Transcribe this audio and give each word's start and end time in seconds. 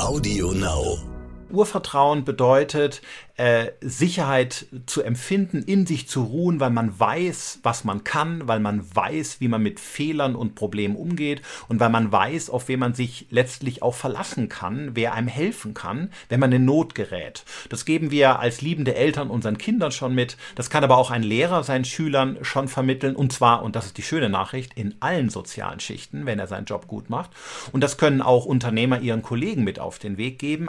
Audio 0.00 0.52
Now. 0.52 0.98
Urvertrauen 1.50 2.24
bedeutet, 2.24 3.02
äh, 3.40 3.72
Sicherheit 3.80 4.66
zu 4.84 5.02
empfinden, 5.02 5.62
in 5.62 5.86
sich 5.86 6.06
zu 6.06 6.24
ruhen, 6.24 6.60
weil 6.60 6.68
man 6.68 7.00
weiß, 7.00 7.60
was 7.62 7.84
man 7.84 8.04
kann, 8.04 8.46
weil 8.46 8.60
man 8.60 8.84
weiß, 8.94 9.40
wie 9.40 9.48
man 9.48 9.62
mit 9.62 9.80
Fehlern 9.80 10.36
und 10.36 10.54
Problemen 10.54 10.94
umgeht 10.94 11.40
und 11.66 11.80
weil 11.80 11.88
man 11.88 12.12
weiß, 12.12 12.50
auf 12.50 12.68
wen 12.68 12.80
man 12.80 12.92
sich 12.92 13.28
letztlich 13.30 13.82
auch 13.82 13.94
verlassen 13.94 14.50
kann, 14.50 14.90
wer 14.92 15.14
einem 15.14 15.28
helfen 15.28 15.72
kann, 15.72 16.10
wenn 16.28 16.38
man 16.38 16.52
in 16.52 16.66
Not 16.66 16.94
gerät. 16.94 17.44
Das 17.70 17.86
geben 17.86 18.10
wir 18.10 18.40
als 18.40 18.60
liebende 18.60 18.94
Eltern 18.94 19.30
unseren 19.30 19.56
Kindern 19.56 19.90
schon 19.90 20.14
mit. 20.14 20.36
Das 20.54 20.68
kann 20.68 20.84
aber 20.84 20.98
auch 20.98 21.10
ein 21.10 21.22
Lehrer 21.22 21.64
seinen 21.64 21.86
Schülern 21.86 22.36
schon 22.42 22.68
vermitteln 22.68 23.16
und 23.16 23.32
zwar, 23.32 23.62
und 23.62 23.74
das 23.74 23.86
ist 23.86 23.96
die 23.96 24.02
schöne 24.02 24.28
Nachricht, 24.28 24.74
in 24.74 24.96
allen 25.00 25.30
sozialen 25.30 25.80
Schichten, 25.80 26.26
wenn 26.26 26.38
er 26.38 26.46
seinen 26.46 26.66
Job 26.66 26.88
gut 26.88 27.08
macht. 27.08 27.30
Und 27.72 27.82
das 27.82 27.96
können 27.96 28.20
auch 28.20 28.44
Unternehmer 28.44 29.00
ihren 29.00 29.22
Kollegen 29.22 29.64
mit 29.64 29.78
auf 29.78 29.98
den 29.98 30.18
Weg 30.18 30.38
geben. 30.38 30.68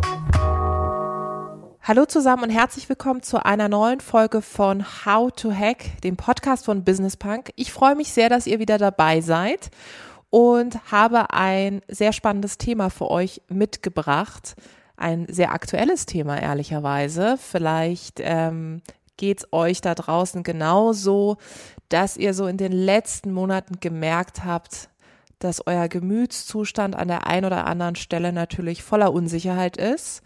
Hallo 1.83 2.05
zusammen 2.05 2.43
und 2.43 2.49
herzlich 2.51 2.87
willkommen 2.89 3.23
zu 3.23 3.43
einer 3.43 3.67
neuen 3.67 4.01
Folge 4.01 4.43
von 4.43 4.85
How 5.03 5.31
to 5.31 5.51
Hack, 5.51 5.99
dem 6.03 6.15
Podcast 6.15 6.65
von 6.65 6.83
Business 6.83 7.17
Punk. 7.17 7.51
Ich 7.55 7.73
freue 7.73 7.95
mich 7.95 8.11
sehr, 8.11 8.29
dass 8.29 8.45
ihr 8.45 8.59
wieder 8.59 8.77
dabei 8.77 9.19
seid 9.21 9.71
und 10.29 10.79
habe 10.91 11.33
ein 11.33 11.81
sehr 11.87 12.13
spannendes 12.13 12.59
Thema 12.59 12.91
für 12.91 13.09
euch 13.09 13.41
mitgebracht. 13.49 14.53
Ein 14.95 15.25
sehr 15.27 15.53
aktuelles 15.53 16.05
Thema, 16.05 16.39
ehrlicherweise. 16.39 17.35
Vielleicht 17.39 18.19
ähm, 18.19 18.83
geht 19.17 19.39
es 19.39 19.47
euch 19.51 19.81
da 19.81 19.95
draußen 19.95 20.43
genauso, 20.43 21.37
dass 21.89 22.15
ihr 22.15 22.35
so 22.35 22.45
in 22.45 22.57
den 22.57 22.73
letzten 22.73 23.31
Monaten 23.31 23.79
gemerkt 23.79 24.45
habt, 24.45 24.89
dass 25.39 25.65
euer 25.65 25.87
Gemütszustand 25.87 26.95
an 26.95 27.07
der 27.07 27.25
einen 27.25 27.47
oder 27.47 27.65
anderen 27.65 27.95
Stelle 27.95 28.31
natürlich 28.31 28.83
voller 28.83 29.11
Unsicherheit 29.11 29.77
ist 29.77 30.21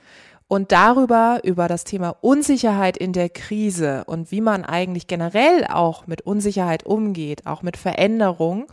und 0.48 0.72
darüber, 0.72 1.40
über 1.44 1.68
das 1.68 1.84
Thema 1.84 2.16
Unsicherheit 2.22 2.98
in 2.98 3.14
der 3.14 3.30
Krise 3.30 4.04
und 4.06 4.32
wie 4.32 4.42
man 4.42 4.64
eigentlich 4.64 5.08
generell 5.08 5.66
auch 5.68 6.08
mit 6.08 6.22
Unsicherheit 6.22 6.86
umgeht, 6.86 7.46
auch 7.46 7.62
mit 7.62 7.78
Veränderung, 7.78 8.68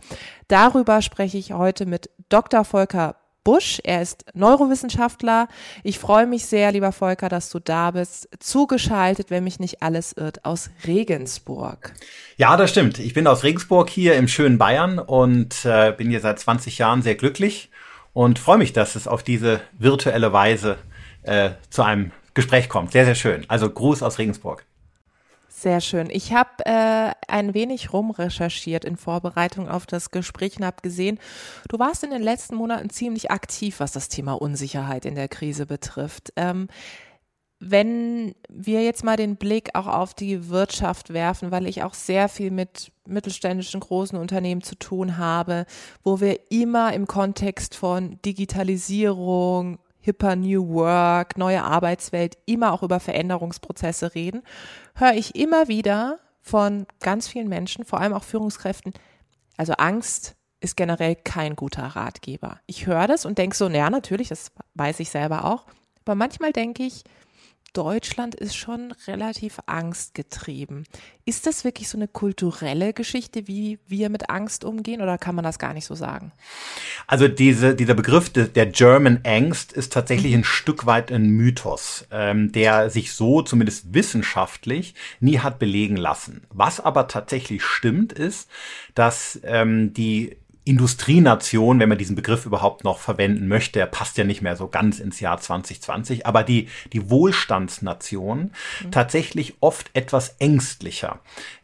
darüber 0.47 1.01
spreche 1.01 1.37
ich 1.37 1.53
heute 1.53 1.85
mit 1.85 2.09
Dr. 2.29 2.63
Volker 2.63 3.15
Busch. 3.43 3.81
Er 3.83 4.01
ist 4.01 4.25
Neurowissenschaftler. 4.33 5.47
Ich 5.83 5.99
freue 5.99 6.27
mich 6.27 6.45
sehr, 6.45 6.71
lieber 6.71 6.91
Volker, 6.91 7.27
dass 7.27 7.49
du 7.49 7.59
da 7.59 7.91
bist. 7.91 8.29
Zugeschaltet, 8.39 9.29
wenn 9.31 9.43
mich 9.43 9.59
nicht 9.59 9.81
alles 9.81 10.13
irrt, 10.13 10.45
aus 10.45 10.69
Regensburg. 10.87 11.93
Ja, 12.37 12.55
das 12.55 12.69
stimmt. 12.69 12.99
Ich 12.99 13.13
bin 13.13 13.27
aus 13.27 13.43
Regensburg 13.43 13.89
hier 13.89 14.15
im 14.15 14.27
schönen 14.27 14.57
Bayern 14.57 14.99
und 14.99 15.65
äh, 15.65 15.93
bin 15.95 16.09
hier 16.09 16.21
seit 16.21 16.39
20 16.39 16.77
Jahren 16.77 17.01
sehr 17.01 17.15
glücklich 17.15 17.69
und 18.13 18.39
freue 18.39 18.59
mich, 18.59 18.73
dass 18.73 18.95
es 18.95 19.07
auf 19.07 19.23
diese 19.23 19.59
virtuelle 19.77 20.31
Weise 20.31 20.77
äh, 21.23 21.51
zu 21.69 21.83
einem 21.83 22.11
Gespräch 22.33 22.69
kommt. 22.69 22.91
Sehr, 22.91 23.05
sehr 23.05 23.15
schön. 23.15 23.45
Also 23.47 23.69
Gruß 23.69 24.03
aus 24.03 24.17
Regensburg. 24.17 24.65
Sehr 25.63 25.81
schön. 25.81 26.09
Ich 26.09 26.33
habe 26.33 26.49
äh, 26.65 27.11
ein 27.27 27.53
wenig 27.53 27.93
rumrecherchiert 27.93 28.83
in 28.83 28.97
Vorbereitung 28.97 29.69
auf 29.69 29.85
das 29.85 30.11
Gespräch 30.11 30.57
und 30.57 30.65
habe 30.65 30.81
gesehen, 30.81 31.19
du 31.69 31.79
warst 31.79 32.03
in 32.03 32.09
den 32.09 32.21
letzten 32.21 32.55
Monaten 32.55 32.89
ziemlich 32.89 33.31
aktiv, 33.31 33.79
was 33.79 33.93
das 33.93 34.09
Thema 34.09 34.33
Unsicherheit 34.33 35.05
in 35.05 35.15
der 35.15 35.29
Krise 35.29 35.65
betrifft. 35.65 36.33
Ähm, 36.35 36.67
wenn 37.61 38.35
wir 38.49 38.83
jetzt 38.83 39.05
mal 39.05 39.15
den 39.15 39.37
Blick 39.37 39.69
auch 39.73 39.87
auf 39.87 40.13
die 40.13 40.49
Wirtschaft 40.49 41.13
werfen, 41.13 41.51
weil 41.51 41.65
ich 41.65 41.83
auch 41.83 41.93
sehr 41.93 42.27
viel 42.27 42.51
mit 42.51 42.91
mittelständischen 43.05 43.79
großen 43.79 44.17
Unternehmen 44.17 44.63
zu 44.63 44.75
tun 44.75 45.17
habe, 45.17 45.65
wo 46.03 46.19
wir 46.19 46.51
immer 46.51 46.93
im 46.93 47.07
Kontext 47.07 47.75
von 47.75 48.19
Digitalisierung, 48.25 49.79
hipper 50.03 50.35
New 50.35 50.67
Work, 50.73 51.37
neue 51.37 51.63
Arbeitswelt, 51.63 52.37
immer 52.45 52.73
auch 52.73 52.83
über 52.83 52.99
Veränderungsprozesse 52.99 54.13
reden, 54.13 54.43
höre 54.95 55.13
ich 55.13 55.35
immer 55.35 55.69
wieder 55.69 56.19
von 56.41 56.85
ganz 56.99 57.27
vielen 57.27 57.47
Menschen, 57.47 57.85
vor 57.85 58.01
allem 58.01 58.13
auch 58.13 58.23
Führungskräften, 58.23 58.93
also 59.55 59.73
Angst 59.73 60.35
ist 60.59 60.75
generell 60.75 61.15
kein 61.15 61.55
guter 61.55 61.83
Ratgeber. 61.83 62.59
Ich 62.65 62.85
höre 62.85 63.07
das 63.07 63.25
und 63.25 63.37
denke 63.37 63.55
so, 63.55 63.69
naja, 63.69 63.89
natürlich, 63.89 64.29
das 64.29 64.51
weiß 64.75 64.99
ich 64.99 65.09
selber 65.09 65.45
auch. 65.45 65.65
Aber 66.05 66.15
manchmal 66.15 66.51
denke 66.51 66.83
ich, 66.83 67.03
Deutschland 67.73 68.35
ist 68.35 68.55
schon 68.55 68.93
relativ 69.07 69.59
angstgetrieben. 69.65 70.85
Ist 71.25 71.47
das 71.47 71.63
wirklich 71.63 71.89
so 71.89 71.97
eine 71.97 72.07
kulturelle 72.07 72.93
Geschichte, 72.93 73.47
wie 73.47 73.79
wir 73.87 74.09
mit 74.09 74.29
Angst 74.29 74.63
umgehen, 74.63 75.01
oder 75.01 75.17
kann 75.17 75.35
man 75.35 75.43
das 75.43 75.57
gar 75.57 75.73
nicht 75.73 75.85
so 75.85 75.95
sagen? 75.95 76.31
Also 77.07 77.27
diese, 77.27 77.75
dieser 77.75 77.95
Begriff 77.95 78.29
der 78.29 78.65
German 78.67 79.21
Angst 79.23 79.73
ist 79.73 79.91
tatsächlich 79.91 80.33
ein 80.33 80.43
Stück 80.43 80.85
weit 80.85 81.11
ein 81.11 81.29
Mythos, 81.29 82.05
ähm, 82.11 82.51
der 82.51 82.89
sich 82.89 83.13
so 83.13 83.41
zumindest 83.41 83.93
wissenschaftlich 83.93 84.93
nie 85.19 85.39
hat 85.39 85.59
belegen 85.59 85.97
lassen. 85.97 86.43
Was 86.49 86.79
aber 86.79 87.07
tatsächlich 87.07 87.63
stimmt, 87.63 88.13
ist, 88.13 88.49
dass 88.93 89.39
ähm, 89.43 89.93
die 89.93 90.37
Industrienation, 90.65 91.79
wenn 91.79 91.89
man 91.89 91.97
diesen 91.97 92.15
Begriff 92.15 92.45
überhaupt 92.45 92.83
noch 92.83 92.99
verwenden 92.99 93.47
möchte, 93.47 93.79
er 93.79 93.85
passt 93.85 94.17
ja 94.17 94.23
nicht 94.23 94.41
mehr 94.41 94.55
so 94.55 94.67
ganz 94.67 94.99
ins 94.99 95.19
Jahr 95.19 95.39
2020, 95.39 96.25
aber 96.25 96.43
die, 96.43 96.69
die 96.93 97.09
Wohlstandsnation 97.09 98.51
mhm. 98.83 98.91
tatsächlich 98.91 99.55
oft 99.59 99.89
etwas 99.93 100.35
ängstlicher 100.39 101.19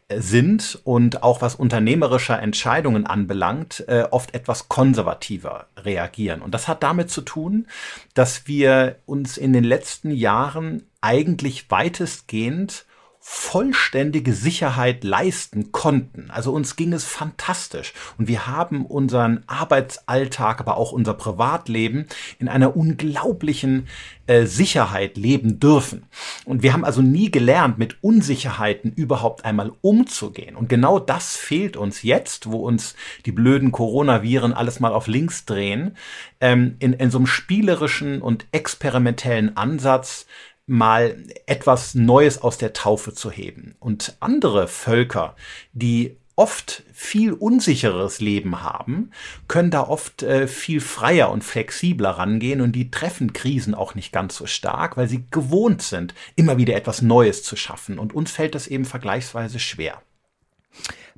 äh, 0.08 0.20
sind 0.20 0.80
und 0.84 1.22
auch 1.22 1.40
was 1.40 1.54
unternehmerischer 1.54 2.40
Entscheidungen 2.40 3.06
anbelangt, 3.06 3.84
äh, 3.88 4.04
oft 4.10 4.34
etwas 4.34 4.68
konservativer 4.68 5.66
reagieren. 5.78 6.42
Und 6.42 6.52
das 6.52 6.68
hat 6.68 6.82
damit 6.82 7.10
zu 7.10 7.22
tun, 7.22 7.66
dass 8.12 8.46
wir 8.46 8.96
uns 9.06 9.38
in 9.38 9.54
den 9.54 9.64
letzten 9.64 10.10
Jahren 10.10 10.82
eigentlich 11.00 11.70
weitestgehend 11.70 12.84
vollständige 13.22 14.32
Sicherheit 14.32 15.04
leisten 15.04 15.72
konnten. 15.72 16.30
Also 16.30 16.52
uns 16.52 16.74
ging 16.76 16.94
es 16.94 17.04
fantastisch 17.04 17.92
und 18.16 18.28
wir 18.28 18.46
haben 18.46 18.86
unseren 18.86 19.44
Arbeitsalltag, 19.46 20.58
aber 20.60 20.78
auch 20.78 20.92
unser 20.92 21.12
Privatleben 21.12 22.06
in 22.38 22.48
einer 22.48 22.74
unglaublichen 22.74 23.88
äh, 24.26 24.46
Sicherheit 24.46 25.18
leben 25.18 25.60
dürfen. 25.60 26.06
Und 26.46 26.62
wir 26.62 26.72
haben 26.72 26.84
also 26.84 27.02
nie 27.02 27.30
gelernt, 27.30 27.76
mit 27.76 28.02
Unsicherheiten 28.02 28.90
überhaupt 28.92 29.44
einmal 29.44 29.72
umzugehen. 29.82 30.56
Und 30.56 30.70
genau 30.70 30.98
das 30.98 31.36
fehlt 31.36 31.76
uns 31.76 32.02
jetzt, 32.02 32.50
wo 32.50 32.66
uns 32.66 32.94
die 33.26 33.32
blöden 33.32 33.70
Coronaviren 33.70 34.54
alles 34.54 34.80
mal 34.80 34.92
auf 34.94 35.08
links 35.08 35.44
drehen, 35.44 35.94
ähm, 36.40 36.76
in, 36.78 36.94
in 36.94 37.10
so 37.10 37.18
einem 37.18 37.26
spielerischen 37.26 38.22
und 38.22 38.46
experimentellen 38.52 39.58
Ansatz 39.58 40.26
mal 40.70 41.16
etwas 41.46 41.96
Neues 41.96 42.40
aus 42.40 42.56
der 42.56 42.72
Taufe 42.72 43.12
zu 43.12 43.30
heben. 43.30 43.74
Und 43.80 44.16
andere 44.20 44.68
Völker, 44.68 45.34
die 45.72 46.16
oft 46.36 46.84
viel 46.92 47.32
unsicheres 47.32 48.20
Leben 48.20 48.62
haben, 48.62 49.10
können 49.48 49.72
da 49.72 49.82
oft 49.82 50.22
äh, 50.22 50.46
viel 50.46 50.80
freier 50.80 51.30
und 51.30 51.42
flexibler 51.42 52.10
rangehen 52.10 52.60
und 52.60 52.72
die 52.72 52.90
treffen 52.90 53.32
Krisen 53.32 53.74
auch 53.74 53.96
nicht 53.96 54.12
ganz 54.12 54.36
so 54.36 54.46
stark, 54.46 54.96
weil 54.96 55.08
sie 55.08 55.24
gewohnt 55.30 55.82
sind, 55.82 56.14
immer 56.36 56.56
wieder 56.56 56.76
etwas 56.76 57.02
Neues 57.02 57.42
zu 57.42 57.56
schaffen. 57.56 57.98
Und 57.98 58.14
uns 58.14 58.30
fällt 58.30 58.54
das 58.54 58.68
eben 58.68 58.84
vergleichsweise 58.84 59.58
schwer. 59.58 60.00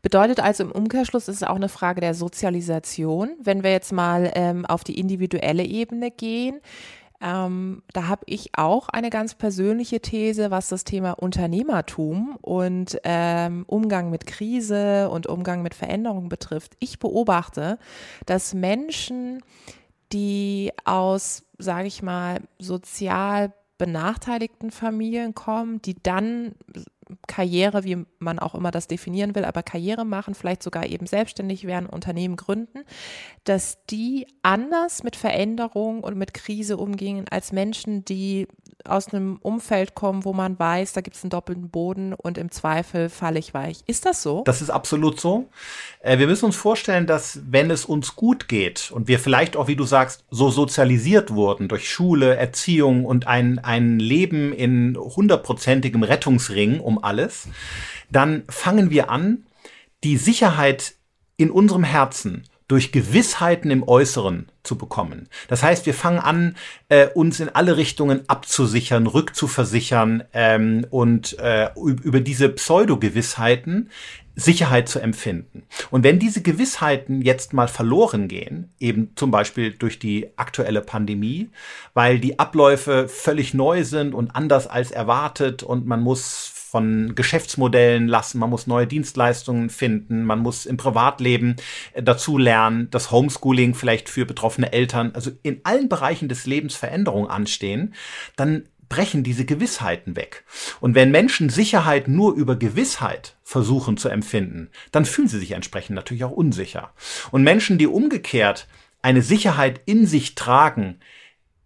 Bedeutet 0.00 0.40
also 0.40 0.64
im 0.64 0.72
Umkehrschluss 0.72 1.28
ist 1.28 1.36
es 1.36 1.42
auch 1.44 1.56
eine 1.56 1.68
Frage 1.68 2.00
der 2.00 2.14
Sozialisation. 2.14 3.36
Wenn 3.40 3.62
wir 3.62 3.70
jetzt 3.70 3.92
mal 3.92 4.32
ähm, 4.34 4.66
auf 4.66 4.82
die 4.82 4.98
individuelle 4.98 5.62
Ebene 5.62 6.10
gehen, 6.10 6.60
ähm, 7.22 7.82
da 7.92 8.08
habe 8.08 8.22
ich 8.26 8.50
auch 8.58 8.88
eine 8.88 9.08
ganz 9.08 9.34
persönliche 9.34 10.00
These, 10.00 10.50
was 10.50 10.68
das 10.68 10.82
Thema 10.82 11.12
Unternehmertum 11.12 12.36
und 12.40 12.98
ähm, 13.04 13.64
Umgang 13.68 14.10
mit 14.10 14.26
Krise 14.26 15.08
und 15.08 15.28
Umgang 15.28 15.62
mit 15.62 15.74
Veränderung 15.74 16.28
betrifft. 16.28 16.72
Ich 16.80 16.98
beobachte, 16.98 17.78
dass 18.26 18.54
Menschen, 18.54 19.40
die 20.12 20.72
aus, 20.84 21.44
sage 21.58 21.86
ich 21.86 22.02
mal, 22.02 22.40
sozial 22.58 23.52
benachteiligten 23.78 24.70
Familien 24.70 25.34
kommen, 25.34 25.80
die 25.82 25.94
dann 26.02 26.54
Karriere, 27.26 27.84
wie 27.84 28.04
man 28.18 28.38
auch 28.38 28.54
immer 28.54 28.70
das 28.70 28.88
definieren 28.88 29.34
will, 29.34 29.44
aber 29.44 29.62
Karriere 29.62 30.04
machen, 30.04 30.34
vielleicht 30.34 30.62
sogar 30.62 30.86
eben 30.86 31.06
selbstständig 31.06 31.66
werden, 31.66 31.86
Unternehmen 31.86 32.36
gründen, 32.36 32.84
dass 33.44 33.84
die 33.86 34.26
anders 34.42 35.02
mit 35.02 35.16
Veränderung 35.16 36.02
und 36.02 36.16
mit 36.16 36.34
Krise 36.34 36.76
umgehen 36.76 37.26
als 37.30 37.52
Menschen, 37.52 38.04
die 38.04 38.48
aus 38.84 39.12
einem 39.12 39.38
Umfeld 39.42 39.94
kommen, 39.94 40.24
wo 40.24 40.32
man 40.32 40.58
weiß, 40.58 40.92
da 40.92 41.00
gibt 41.00 41.16
es 41.16 41.22
einen 41.22 41.30
doppelten 41.30 41.70
Boden 41.70 42.14
und 42.14 42.38
im 42.38 42.50
Zweifel 42.50 43.08
falle 43.08 43.38
ich 43.38 43.54
weich. 43.54 43.82
Ist 43.86 44.06
das 44.06 44.22
so? 44.22 44.42
Das 44.44 44.62
ist 44.62 44.70
absolut 44.70 45.20
so. 45.20 45.48
Äh, 46.00 46.18
wir 46.18 46.26
müssen 46.26 46.46
uns 46.46 46.56
vorstellen, 46.56 47.06
dass 47.06 47.40
wenn 47.48 47.70
es 47.70 47.84
uns 47.84 48.16
gut 48.16 48.48
geht 48.48 48.90
und 48.90 49.08
wir 49.08 49.18
vielleicht 49.18 49.56
auch, 49.56 49.68
wie 49.68 49.76
du 49.76 49.84
sagst, 49.84 50.24
so 50.30 50.50
sozialisiert 50.50 51.32
wurden 51.32 51.68
durch 51.68 51.90
Schule, 51.90 52.36
Erziehung 52.36 53.04
und 53.04 53.26
ein, 53.26 53.58
ein 53.58 53.98
Leben 53.98 54.52
in 54.52 54.96
hundertprozentigem 54.96 56.02
Rettungsring 56.02 56.80
um 56.80 56.91
alles, 56.98 57.48
dann 58.10 58.44
fangen 58.48 58.90
wir 58.90 59.10
an, 59.10 59.46
die 60.04 60.16
Sicherheit 60.16 60.94
in 61.36 61.50
unserem 61.50 61.84
Herzen 61.84 62.44
durch 62.68 62.90
Gewissheiten 62.90 63.70
im 63.70 63.86
Äußeren 63.86 64.50
zu 64.62 64.78
bekommen. 64.78 65.28
Das 65.48 65.62
heißt, 65.62 65.84
wir 65.84 65.92
fangen 65.92 66.20
an, 66.20 66.56
äh, 66.88 67.08
uns 67.08 67.38
in 67.38 67.50
alle 67.50 67.76
Richtungen 67.76 68.22
abzusichern, 68.28 69.06
rückzuversichern 69.06 70.24
ähm, 70.32 70.86
und 70.88 71.38
äh, 71.38 71.68
über 71.76 72.20
diese 72.20 72.48
Pseudo-Gewissheiten 72.48 73.90
Sicherheit 74.34 74.88
zu 74.88 75.00
empfinden. 75.00 75.64
Und 75.90 76.04
wenn 76.04 76.18
diese 76.18 76.40
Gewissheiten 76.40 77.20
jetzt 77.20 77.52
mal 77.52 77.68
verloren 77.68 78.28
gehen, 78.28 78.72
eben 78.80 79.10
zum 79.16 79.30
Beispiel 79.30 79.72
durch 79.72 79.98
die 79.98 80.30
aktuelle 80.36 80.80
Pandemie, 80.80 81.50
weil 81.92 82.18
die 82.18 82.38
Abläufe 82.38 83.08
völlig 83.08 83.52
neu 83.52 83.84
sind 83.84 84.14
und 84.14 84.34
anders 84.34 84.66
als 84.66 84.90
erwartet 84.90 85.62
und 85.62 85.86
man 85.86 86.00
muss 86.00 86.50
von 86.72 87.14
Geschäftsmodellen 87.14 88.08
lassen, 88.08 88.38
man 88.38 88.48
muss 88.48 88.66
neue 88.66 88.86
Dienstleistungen 88.86 89.68
finden, 89.68 90.24
man 90.24 90.38
muss 90.38 90.64
im 90.64 90.78
Privatleben 90.78 91.56
äh, 91.92 92.02
dazu 92.02 92.38
lernen, 92.38 92.88
das 92.90 93.10
Homeschooling 93.10 93.74
vielleicht 93.74 94.08
für 94.08 94.24
betroffene 94.24 94.72
Eltern, 94.72 95.10
also 95.14 95.30
in 95.42 95.60
allen 95.64 95.90
Bereichen 95.90 96.30
des 96.30 96.46
Lebens 96.46 96.74
Veränderungen 96.74 97.28
anstehen, 97.28 97.94
dann 98.36 98.64
brechen 98.88 99.22
diese 99.22 99.44
Gewissheiten 99.44 100.16
weg. 100.16 100.44
Und 100.80 100.94
wenn 100.94 101.10
Menschen 101.10 101.50
Sicherheit 101.50 102.08
nur 102.08 102.32
über 102.32 102.56
Gewissheit 102.56 103.36
versuchen 103.42 103.98
zu 103.98 104.08
empfinden, 104.08 104.70
dann 104.92 105.04
fühlen 105.04 105.28
sie 105.28 105.40
sich 105.40 105.52
entsprechend 105.52 105.96
natürlich 105.96 106.24
auch 106.24 106.30
unsicher. 106.30 106.94
Und 107.30 107.42
Menschen, 107.42 107.76
die 107.76 107.86
umgekehrt 107.86 108.66
eine 109.02 109.20
Sicherheit 109.20 109.82
in 109.84 110.06
sich 110.06 110.36
tragen, 110.36 111.00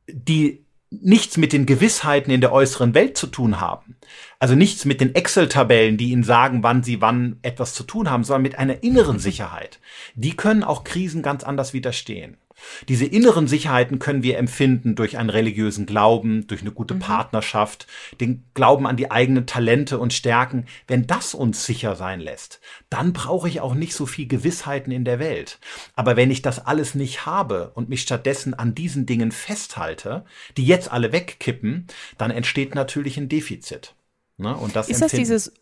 die 0.09 0.67
nichts 0.91 1.37
mit 1.37 1.53
den 1.53 1.67
Gewissheiten 1.67 2.31
in 2.31 2.41
der 2.41 2.53
äußeren 2.53 2.95
Welt 2.95 3.17
zu 3.17 3.27
tun 3.27 3.61
haben. 3.61 3.97
Also 4.39 4.55
nichts 4.55 4.85
mit 4.85 5.01
den 5.01 5.15
Excel-Tabellen, 5.15 5.97
die 5.97 6.11
ihnen 6.11 6.25
sagen, 6.25 6.63
wann 6.63 6.83
sie 6.83 7.01
wann 7.01 7.39
etwas 7.43 7.73
zu 7.73 7.85
tun 7.85 8.11
haben, 8.11 8.25
sondern 8.25 8.43
mit 8.43 8.59
einer 8.59 8.83
inneren 8.83 9.19
Sicherheit. 9.19 9.81
Die 10.15 10.37
können 10.37 10.63
auch 10.63 10.85
Krisen 10.85 11.23
ganz 11.23 11.43
anders 11.43 11.73
widerstehen. 11.73 12.37
Diese 12.89 13.05
inneren 13.05 13.49
Sicherheiten 13.49 13.99
können 13.99 14.23
wir 14.23 14.39
empfinden 14.39 14.95
durch 14.95 15.19
einen 15.19 15.31
religiösen 15.31 15.85
Glauben, 15.85 16.47
durch 16.47 16.63
eine 16.63 16.73
gute 16.73 16.95
mhm. 16.95 17.01
Partnerschaft, 17.01 17.87
den 18.21 18.45
Glauben 18.55 18.87
an 18.87 18.97
die 18.97 19.11
eigenen 19.11 19.47
Talente 19.47 19.99
und 19.99 20.15
Stärken. 20.15 20.67
Wenn 20.87 21.07
das 21.07 21.35
uns 21.35 21.67
sicher 21.67 21.97
sein 21.97 22.21
lässt, 22.21 22.61
dann 22.89 23.13
brauche 23.13 23.49
ich 23.49 23.61
auch 23.61 23.75
nicht 23.75 23.95
so 23.95 24.07
viel 24.07 24.27
Gewissheiten 24.27 24.91
in 24.91 25.05
der 25.05 25.19
Welt. 25.19 25.59
Aber 25.95 26.17
wenn 26.17 26.31
ich 26.31 26.43
das 26.43 26.65
alles 26.65 26.95
nicht 26.95 27.27
habe 27.27 27.73
und 27.75 27.89
mich 27.89 28.03
stattdessen 28.03 28.55
an 28.55 28.75
diesen 28.75 29.07
Dingen 29.07 29.33
festhalte, 29.33 30.25
die 30.57 30.67
jetzt 30.67 30.91
alle 30.91 31.13
wegkippen, 31.13 31.87
dann 32.17 32.31
entsteht 32.31 32.75
natürlich 32.75 33.19
ein 33.19 33.29
Defizit. 33.29 33.96
Ne? 34.39 34.57
Und 34.57 34.77
das 34.77 34.89
ist 34.89 35.03
das 35.03 35.13
dieses 35.13 35.53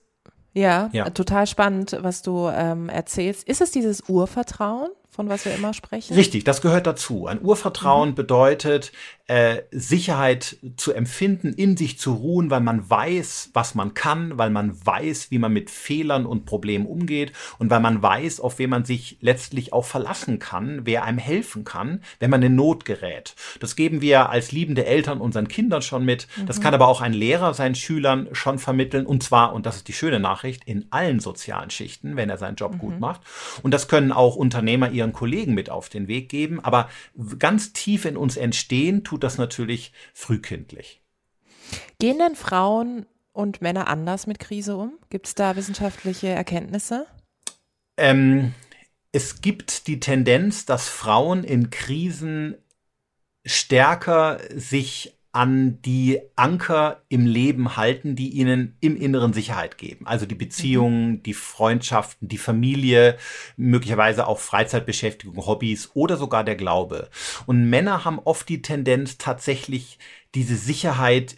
ja, 0.53 0.89
ja, 0.93 1.11
total 1.11 1.47
spannend, 1.47 1.97
was 2.01 2.23
du 2.23 2.49
ähm, 2.49 2.89
erzählst. 2.89 3.47
Ist 3.49 3.61
es 3.61 3.73
dieses 3.73 4.09
Urvertrauen? 4.09 4.91
von 5.15 5.29
was 5.29 5.45
wir 5.45 5.55
immer 5.55 5.73
sprechen? 5.73 6.15
Richtig, 6.15 6.43
das 6.45 6.61
gehört 6.61 6.87
dazu. 6.87 7.27
Ein 7.27 7.41
Urvertrauen 7.41 8.11
mhm. 8.11 8.15
bedeutet, 8.17 8.93
äh, 9.27 9.63
Sicherheit 9.71 10.59
zu 10.77 10.93
empfinden, 10.93 11.55
in 11.55 11.79
sich 11.79 11.99
zu 11.99 12.13
ruhen, 12.13 12.51
weil 12.51 12.61
man 12.61 12.89
weiß, 12.89 13.51
was 13.55 13.75
man 13.75 13.95
kann, 13.95 14.37
weil 14.37 14.51
man 14.51 14.75
weiß, 14.85 15.31
wie 15.31 15.39
man 15.39 15.53
mit 15.53 15.71
Fehlern 15.71 16.27
und 16.27 16.45
Problemen 16.45 16.85
umgeht 16.85 17.33
und 17.59 17.71
weil 17.71 17.81
man 17.81 18.03
weiß, 18.03 18.41
auf 18.41 18.59
wen 18.59 18.69
man 18.69 18.85
sich 18.85 19.17
letztlich 19.23 19.73
auch 19.73 19.87
verlassen 19.87 20.39
kann, 20.39 20.83
wer 20.85 21.05
einem 21.05 21.17
helfen 21.17 21.65
kann, 21.65 22.03
wenn 22.19 22.29
man 22.29 22.43
in 22.43 22.55
Not 22.55 22.85
gerät. 22.85 23.35
Das 23.61 23.77
geben 23.77 24.03
wir 24.03 24.29
als 24.29 24.53
liebende 24.53 24.85
Eltern 24.85 25.23
unseren 25.23 25.49
Kindern 25.49 25.81
schon 25.81 26.05
mit. 26.05 26.27
Mhm. 26.37 26.47
Das 26.47 26.61
kann 26.61 26.75
aber 26.75 26.89
auch 26.89 27.01
ein 27.01 27.15
Lehrer 27.15 27.55
seinen 27.55 27.77
Schülern 27.77 28.29
schon 28.33 28.59
vermitteln 28.59 29.07
und 29.07 29.23
zwar, 29.23 29.55
und 29.55 29.65
das 29.65 29.77
ist 29.77 29.89
die 29.89 29.95
schöne 29.95 30.21
Nachricht, 30.21 30.65
in 30.67 30.85
allen 30.91 31.21
sozialen 31.21 31.71
Schichten, 31.71 32.17
wenn 32.17 32.29
er 32.29 32.37
seinen 32.37 32.57
Job 32.57 32.75
mhm. 32.75 32.79
gut 32.79 33.01
macht. 33.01 33.23
Und 33.63 33.73
das 33.73 33.89
können 33.89 34.13
auch 34.13 34.37
Unternehmer 34.37 34.91
ihren 34.91 35.15
Kollegen 35.15 35.55
mit 35.55 35.71
auf 35.71 35.89
den 35.89 36.09
Weg 36.09 36.29
geben, 36.29 36.61
aber 36.63 36.91
ganz 37.39 37.73
tief 37.73 38.05
in 38.05 38.19
uns 38.19 38.37
entstehen 38.37 39.03
tut 39.15 39.23
das 39.23 39.39
natürlich 39.39 39.93
frühkindlich. 40.13 41.01
Gehen 42.01 42.19
denn 42.19 42.35
Frauen 42.35 43.07
und 43.33 43.63
Männer 43.63 43.87
anders 43.87 44.27
mit 44.27 44.41
Krise 44.41 44.77
um? 44.77 44.99
Gibt 45.09 45.29
es 45.29 45.37
da 45.37 45.55
wissenschaftliche 45.55 46.27
Erkenntnisse? 46.27 47.07
Ähm, 47.97 48.55
es 49.13 49.41
gibt 49.41 49.87
die 49.87 50.01
Tendenz, 50.01 50.67
dass 50.67 50.89
Frauen 50.89 51.45
in 51.45 51.71
Krisen 51.71 52.57
stärker 53.47 54.41
sich 54.53 55.17
an 55.35 55.83
die 55.83 56.21
Anker 56.37 57.03
im 57.09 57.27
Leben 57.27 57.77
halten, 57.77 58.15
die 58.15 58.31
ihnen 58.31 58.77
im 58.81 58.97
Inneren 58.97 59.33
Sicherheit 59.33 59.79
geben. 59.79 60.07
Also 60.07 60.27
die 60.27 60.37
Beziehungen, 60.37 61.11
mhm. 61.11 61.23
die 61.25 61.35
Freundschaften, 61.35 62.29
die 62.29 62.39
Familie, 62.39 63.19
möglicherweise 63.57 64.29
auch 64.29 64.39
Freizeitbeschäftigung, 64.39 65.45
Hobbys 65.45 65.91
oder 65.95 66.17
sogar 66.17 66.45
der 66.45 66.55
Glaube. 66.55 67.09
Und 67.47 67.69
Männer 67.69 68.05
haben 68.05 68.21
oft 68.21 68.49
die 68.49 68.63
Tendenz, 68.63 69.19
tatsächlich 69.19 69.99
diese 70.37 70.55
Sicherheit 70.55 71.35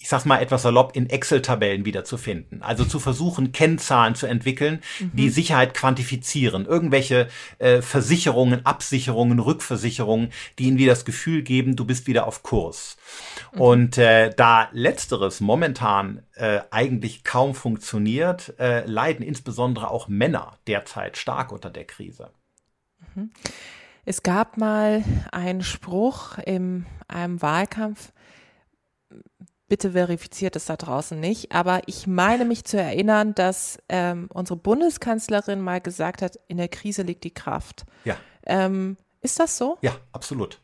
ich 0.00 0.08
sag's 0.08 0.24
mal 0.24 0.40
etwas 0.40 0.62
salopp, 0.62 0.94
in 0.94 1.10
Excel-Tabellen 1.10 1.84
wiederzufinden. 1.84 2.62
Also 2.62 2.84
zu 2.84 3.00
versuchen, 3.00 3.52
Kennzahlen 3.52 4.14
zu 4.14 4.26
entwickeln, 4.26 4.80
mhm. 5.00 5.10
die 5.14 5.28
Sicherheit 5.28 5.74
quantifizieren. 5.74 6.66
Irgendwelche 6.66 7.28
äh, 7.58 7.82
Versicherungen, 7.82 8.64
Absicherungen, 8.64 9.38
Rückversicherungen, 9.38 10.30
die 10.58 10.64
ihnen 10.64 10.78
wieder 10.78 10.92
das 10.92 11.04
Gefühl 11.04 11.42
geben, 11.42 11.76
du 11.76 11.84
bist 11.84 12.06
wieder 12.06 12.26
auf 12.26 12.42
Kurs. 12.42 12.96
Mhm. 13.52 13.60
Und 13.60 13.98
äh, 13.98 14.30
da 14.34 14.68
letzteres 14.72 15.40
momentan 15.40 16.22
äh, 16.34 16.60
eigentlich 16.70 17.24
kaum 17.24 17.54
funktioniert, 17.54 18.54
äh, 18.58 18.86
leiden 18.86 19.24
insbesondere 19.24 19.90
auch 19.90 20.08
Männer 20.08 20.58
derzeit 20.66 21.16
stark 21.16 21.50
unter 21.50 21.70
der 21.70 21.84
Krise. 21.84 22.30
Mhm. 23.14 23.30
Es 24.04 24.22
gab 24.22 24.56
mal 24.56 25.04
einen 25.32 25.62
Spruch 25.62 26.38
in 26.38 26.86
einem 27.08 27.42
Wahlkampf, 27.42 28.12
bitte 29.68 29.92
verifiziert 29.92 30.56
es 30.56 30.66
da 30.66 30.76
draußen 30.76 31.18
nicht, 31.18 31.52
aber 31.52 31.82
ich 31.86 32.06
meine 32.06 32.44
mich 32.44 32.64
zu 32.64 32.80
erinnern, 32.80 33.34
dass 33.34 33.78
ähm, 33.88 34.28
unsere 34.32 34.58
Bundeskanzlerin 34.58 35.60
mal 35.60 35.80
gesagt 35.80 36.22
hat, 36.22 36.38
in 36.48 36.56
der 36.56 36.68
Krise 36.68 37.02
liegt 37.02 37.24
die 37.24 37.34
Kraft. 37.34 37.84
Ja. 38.04 38.16
Ähm, 38.46 38.96
ist 39.20 39.38
das 39.38 39.58
so? 39.58 39.78
Ja, 39.82 39.96
absolut. 40.12 40.60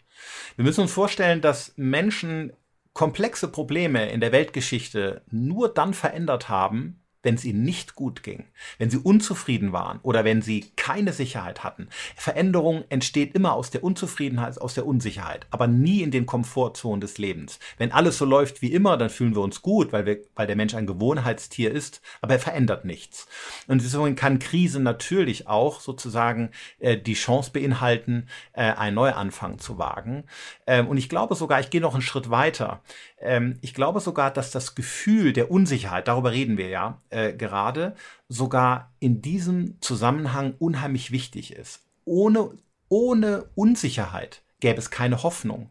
Wir 0.56 0.64
müssen 0.64 0.82
uns 0.82 0.92
vorstellen, 0.92 1.40
dass 1.40 1.72
Menschen 1.76 2.52
komplexe 2.92 3.48
Probleme 3.48 4.08
in 4.10 4.20
der 4.20 4.32
Weltgeschichte 4.32 5.22
nur 5.30 5.72
dann 5.72 5.94
verändert 5.94 6.48
haben, 6.48 7.03
wenn 7.24 7.34
es 7.34 7.44
ihnen 7.44 7.64
nicht 7.64 7.96
gut 7.96 8.22
ging, 8.22 8.44
wenn 8.78 8.90
sie 8.90 8.98
unzufrieden 8.98 9.72
waren 9.72 9.98
oder 10.02 10.24
wenn 10.24 10.42
sie 10.42 10.66
keine 10.76 11.12
Sicherheit 11.12 11.64
hatten. 11.64 11.88
Veränderung 12.16 12.84
entsteht 12.90 13.34
immer 13.34 13.54
aus 13.54 13.70
der 13.70 13.82
Unzufriedenheit, 13.82 14.60
aus 14.60 14.74
der 14.74 14.86
Unsicherheit, 14.86 15.46
aber 15.50 15.66
nie 15.66 16.02
in 16.02 16.10
den 16.10 16.26
Komfortzonen 16.26 17.00
des 17.00 17.18
Lebens. 17.18 17.58
Wenn 17.78 17.90
alles 17.92 18.18
so 18.18 18.24
läuft 18.24 18.62
wie 18.62 18.72
immer, 18.72 18.96
dann 18.96 19.10
fühlen 19.10 19.34
wir 19.34 19.42
uns 19.42 19.62
gut, 19.62 19.92
weil, 19.92 20.06
wir, 20.06 20.18
weil 20.36 20.46
der 20.46 20.56
Mensch 20.56 20.74
ein 20.74 20.86
Gewohnheitstier 20.86 21.72
ist, 21.72 22.00
aber 22.20 22.34
er 22.34 22.40
verändert 22.40 22.84
nichts. 22.84 23.26
Und 23.66 23.82
deswegen 23.82 24.14
kann 24.14 24.38
Krise 24.38 24.80
natürlich 24.80 25.48
auch 25.48 25.80
sozusagen 25.80 26.50
äh, 26.78 26.96
die 26.96 27.14
Chance 27.14 27.50
beinhalten, 27.52 28.28
äh, 28.52 28.62
einen 28.62 28.94
Neuanfang 28.94 29.58
zu 29.58 29.78
wagen. 29.78 30.24
Ähm, 30.66 30.88
und 30.88 30.98
ich 30.98 31.08
glaube 31.08 31.34
sogar, 31.34 31.60
ich 31.60 31.70
gehe 31.70 31.80
noch 31.80 31.94
einen 31.94 32.02
Schritt 32.02 32.30
weiter. 32.30 32.82
Ähm, 33.24 33.58
ich 33.62 33.74
glaube 33.74 34.00
sogar, 34.00 34.30
dass 34.30 34.50
das 34.50 34.74
Gefühl 34.74 35.32
der 35.32 35.50
Unsicherheit, 35.50 36.08
darüber 36.08 36.32
reden 36.32 36.58
wir 36.58 36.68
ja 36.68 37.02
äh, 37.10 37.32
gerade, 37.32 37.96
sogar 38.28 38.92
in 39.00 39.22
diesem 39.22 39.80
Zusammenhang 39.80 40.54
unheimlich 40.58 41.10
wichtig 41.10 41.52
ist. 41.54 41.82
Ohne, 42.04 42.50
ohne 42.88 43.46
Unsicherheit 43.54 44.42
gäbe 44.60 44.78
es 44.78 44.90
keine 44.90 45.22
Hoffnung. 45.22 45.70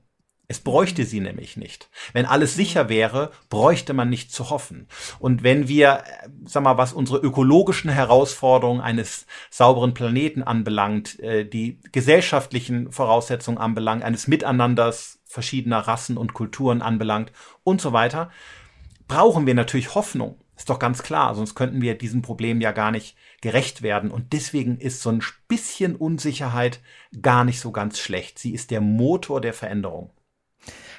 Es 0.50 0.60
bräuchte 0.60 1.06
sie 1.06 1.22
nämlich 1.22 1.56
nicht. 1.56 1.90
Wenn 2.12 2.26
alles 2.26 2.54
sicher 2.54 2.90
wäre, 2.90 3.32
bräuchte 3.50 3.94
man 3.94 4.10
nicht 4.10 4.32
zu 4.32 4.50
hoffen. 4.50 4.88
Und 5.18 5.42
wenn 5.42 5.68
wir, 5.68 6.04
äh, 6.06 6.30
sag 6.46 6.64
mal, 6.64 6.78
was 6.78 6.92
unsere 6.92 7.20
ökologischen 7.20 7.90
Herausforderungen 7.90 8.82
eines 8.82 9.26
sauberen 9.50 9.94
Planeten 9.94 10.44
anbelangt, 10.44 11.20
äh, 11.22 11.46
die 11.46 11.80
gesellschaftlichen 11.92 12.92
Voraussetzungen 12.92 13.58
anbelangt, 13.58 14.04
eines 14.04 14.28
Miteinanders 14.28 15.23
verschiedener 15.34 15.80
Rassen 15.80 16.16
und 16.18 16.34
Kulturen 16.34 16.84
anbelangt 16.84 17.32
und 17.64 17.82
so 17.82 17.92
weiter, 17.92 18.30
brauchen 19.08 19.48
wir 19.48 19.56
natürlich 19.56 19.96
Hoffnung. 19.96 20.40
Ist 20.56 20.70
doch 20.70 20.78
ganz 20.78 21.02
klar, 21.02 21.34
sonst 21.34 21.56
könnten 21.56 21.82
wir 21.82 21.98
diesem 21.98 22.22
Problem 22.22 22.62
ja 22.62 22.72
gar 22.72 22.92
nicht 22.92 23.18
gerecht 23.42 23.82
werden. 23.82 24.12
Und 24.12 24.32
deswegen 24.34 24.78
ist 24.78 25.02
so 25.02 25.10
ein 25.10 25.24
bisschen 25.48 25.96
Unsicherheit 25.96 26.80
gar 27.22 27.44
nicht 27.44 27.60
so 27.60 27.72
ganz 27.72 27.98
schlecht. 27.98 28.38
Sie 28.38 28.54
ist 28.54 28.70
der 28.70 28.80
Motor 28.80 29.42
der 29.42 29.54
Veränderung. 29.54 30.12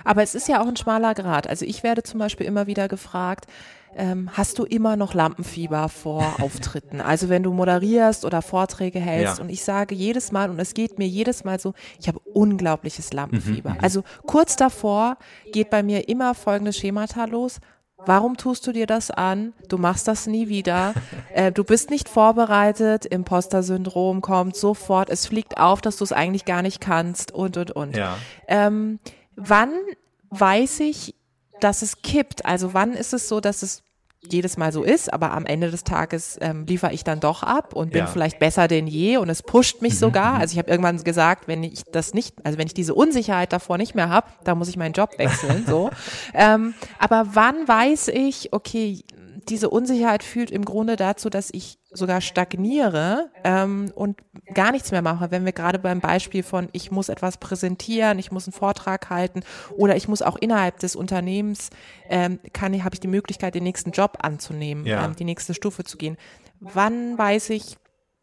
Aber 0.03 0.23
es 0.23 0.35
ist 0.35 0.49
ja 0.49 0.61
auch 0.61 0.67
ein 0.67 0.77
schmaler 0.77 1.15
Grad. 1.15 1.47
Also 1.47 1.65
ich 1.65 1.85
werde 1.85 2.03
zum 2.03 2.19
Beispiel 2.19 2.47
immer 2.47 2.67
wieder 2.67 2.89
gefragt, 2.89 3.47
ähm, 3.97 4.31
hast 4.33 4.59
du 4.59 4.65
immer 4.65 4.97
noch 4.97 5.15
Lampenfieber 5.15 5.89
vor 5.89 6.37
Auftritten? 6.41 7.01
Also 7.01 7.29
wenn 7.29 7.43
du 7.43 7.53
moderierst 7.53 8.25
oder 8.25 8.43
Vorträge 8.43 9.01
hältst 9.01 9.39
ja. 9.39 9.45
und 9.45 9.51
ich 9.51 9.65
sage 9.65 9.95
jedes 9.95 10.33
Mal 10.33 10.51
und 10.51 10.59
es 10.59 10.75
geht 10.75 10.99
mir 10.99 11.07
jedes 11.07 11.45
Mal 11.45 11.59
so, 11.59 11.75
ich 12.01 12.09
habe 12.09 12.19
unglaubliches 12.21 13.13
Lampenfieber. 13.13 13.71
Mhm, 13.71 13.77
mhm. 13.77 13.85
also 13.85 14.03
kurz 14.27 14.57
davor 14.57 15.17
geht 15.53 15.71
bei 15.71 15.83
mir 15.83 16.09
immer 16.09 16.35
folgendes 16.35 16.77
Schemata 16.77 17.25
los. 17.25 17.61
Warum 18.07 18.37
tust 18.37 18.67
du 18.67 18.73
dir 18.73 18.87
das 18.87 19.11
an? 19.11 19.55
Du 19.69 19.79
machst 19.79 20.09
das 20.09 20.27
nie 20.27 20.49
wieder. 20.49 20.95
Äh, 21.33 21.51
du 21.51 21.65
bist 21.65 21.91
nicht 21.91 22.09
vorbereitet. 22.09 23.07
Imposter-Syndrom 23.07 24.21
kommt 24.21 24.55
sofort. 24.55 25.11
Es 25.11 25.27
fliegt 25.27 25.59
auf, 25.59 25.81
dass 25.81 25.97
du 25.97 26.05
es 26.05 26.13
eigentlich 26.13 26.45
gar 26.45 26.63
nicht 26.63 26.81
kannst 26.81 27.33
und, 27.33 27.57
und, 27.57 27.73
und. 27.73 27.97
Ja. 27.97 28.19
Ähm, 28.47 29.01
wann 29.35 29.73
weiß 30.31 30.79
ich, 30.81 31.17
dass 31.65 31.83
es 31.83 32.03
kippt? 32.03 32.45
Also 32.45 32.75
wann 32.75 32.93
ist 32.93 33.15
es 33.15 33.29
so, 33.29 33.41
dass 33.41 33.63
es 33.63 33.83
jedes 34.31 34.57
Mal 34.57 34.73
so 34.73 34.83
ist, 34.83 35.13
aber 35.13 35.33
am 35.33 35.45
Ende 35.47 35.71
des 35.71 35.85
Tages 35.85 36.39
ähm, 36.41 36.65
liefere 36.67 36.93
ich 36.93 37.05
dann 37.05 37.21
doch 37.21 37.43
ab 37.43 37.75
und 37.75 37.91
bin 37.93 38.01
ja. 38.01 38.07
vielleicht 38.07 38.39
besser 38.39 38.69
denn 38.69 38.87
je 38.87 39.19
und 39.19 39.29
es 39.29 39.43
pusht 39.43 39.83
mich 39.83 39.95
mhm, 39.95 39.99
sogar. 39.99 40.35
Mhm. 40.35 40.41
Also 40.41 40.53
ich 40.53 40.59
habe 40.59 40.71
irgendwann 40.71 41.03
gesagt, 41.03 41.47
wenn 41.49 41.63
ich 41.63 41.85
das 41.85 42.15
nicht, 42.15 42.35
also 42.45 42.59
wenn 42.59 42.67
ich 42.67 42.75
diese 42.75 42.95
Unsicherheit 42.95 43.53
davor 43.53 43.77
nicht 43.77 43.95
mehr 43.95 44.09
habe, 44.09 44.29
dann 44.45 44.59
muss 44.59 44.69
ich 44.69 44.77
meinen 44.77 44.93
Job 44.93 45.19
wechseln. 45.19 45.65
so. 45.67 45.91
ähm, 46.35 46.75
aber 46.99 47.27
wann 47.33 47.69
weiß 47.69 48.09
ich, 48.09 48.53
okay, 48.53 49.05
diese 49.49 49.71
Unsicherheit 49.71 50.23
führt 50.23 50.51
im 50.51 50.65
Grunde 50.65 50.97
dazu, 50.97 51.31
dass 51.31 51.51
ich 51.53 51.79
sogar 51.91 52.21
stagniere 52.21 53.31
ähm, 53.45 53.93
und 53.95 54.19
gar 54.53 54.73
nichts 54.73 54.91
mehr 54.91 55.03
mache. 55.03 55.31
Wenn 55.31 55.45
wir 55.45 55.53
gerade 55.53 55.79
beim 55.79 56.01
Beispiel 56.01 56.43
von 56.43 56.69
ich 56.73 56.91
muss 56.91 57.09
etwas 57.09 57.39
präsentieren, 57.39 58.19
ich 58.19 58.33
muss 58.33 58.47
einen 58.47 58.53
Vortrag 58.53 59.11
halten 59.11 59.43
oder 59.77 59.97
ich 59.97 60.09
muss 60.09 60.23
auch 60.23 60.37
innerhalb 60.37 60.79
des 60.81 60.97
Unternehmens 60.97 61.71
ähm, 62.09 62.39
kann 62.53 62.75
habe 62.85 62.95
ich 62.95 63.01
die 63.01 63.09
Möglichkeit, 63.09 63.55
den 63.55 63.63
nächsten 63.63 63.93
Job 63.93 64.19
anzunehmen, 64.21 64.85
ja. 64.87 65.05
ähm, 65.05 65.15
die 65.15 65.25
nächste 65.25 65.55
Stufe 65.55 65.85
zu 65.85 65.97
gehen. 65.97 66.17
Wann 66.59 67.17
weiß 67.17 67.51
ich, 67.51 67.77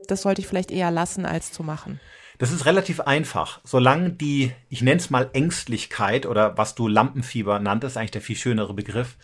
das 0.07 0.23
sollte 0.23 0.41
ich 0.41 0.47
vielleicht 0.47 0.71
eher 0.71 0.91
lassen 0.91 1.25
als 1.25 1.51
zu 1.51 1.63
machen? 1.63 1.99
Das 2.41 2.51
ist 2.51 2.65
relativ 2.65 3.01
einfach. 3.01 3.61
Solange 3.63 4.09
die, 4.09 4.51
ich 4.67 4.81
nenne 4.81 4.97
es 4.97 5.11
mal 5.11 5.29
Ängstlichkeit 5.33 6.25
oder 6.25 6.57
was 6.57 6.73
du 6.73 6.87
Lampenfieber 6.87 7.59
nanntest, 7.59 7.97
eigentlich 7.97 8.09
der 8.09 8.21
viel 8.21 8.35
schönere 8.35 8.73
Begriff, 8.73 9.17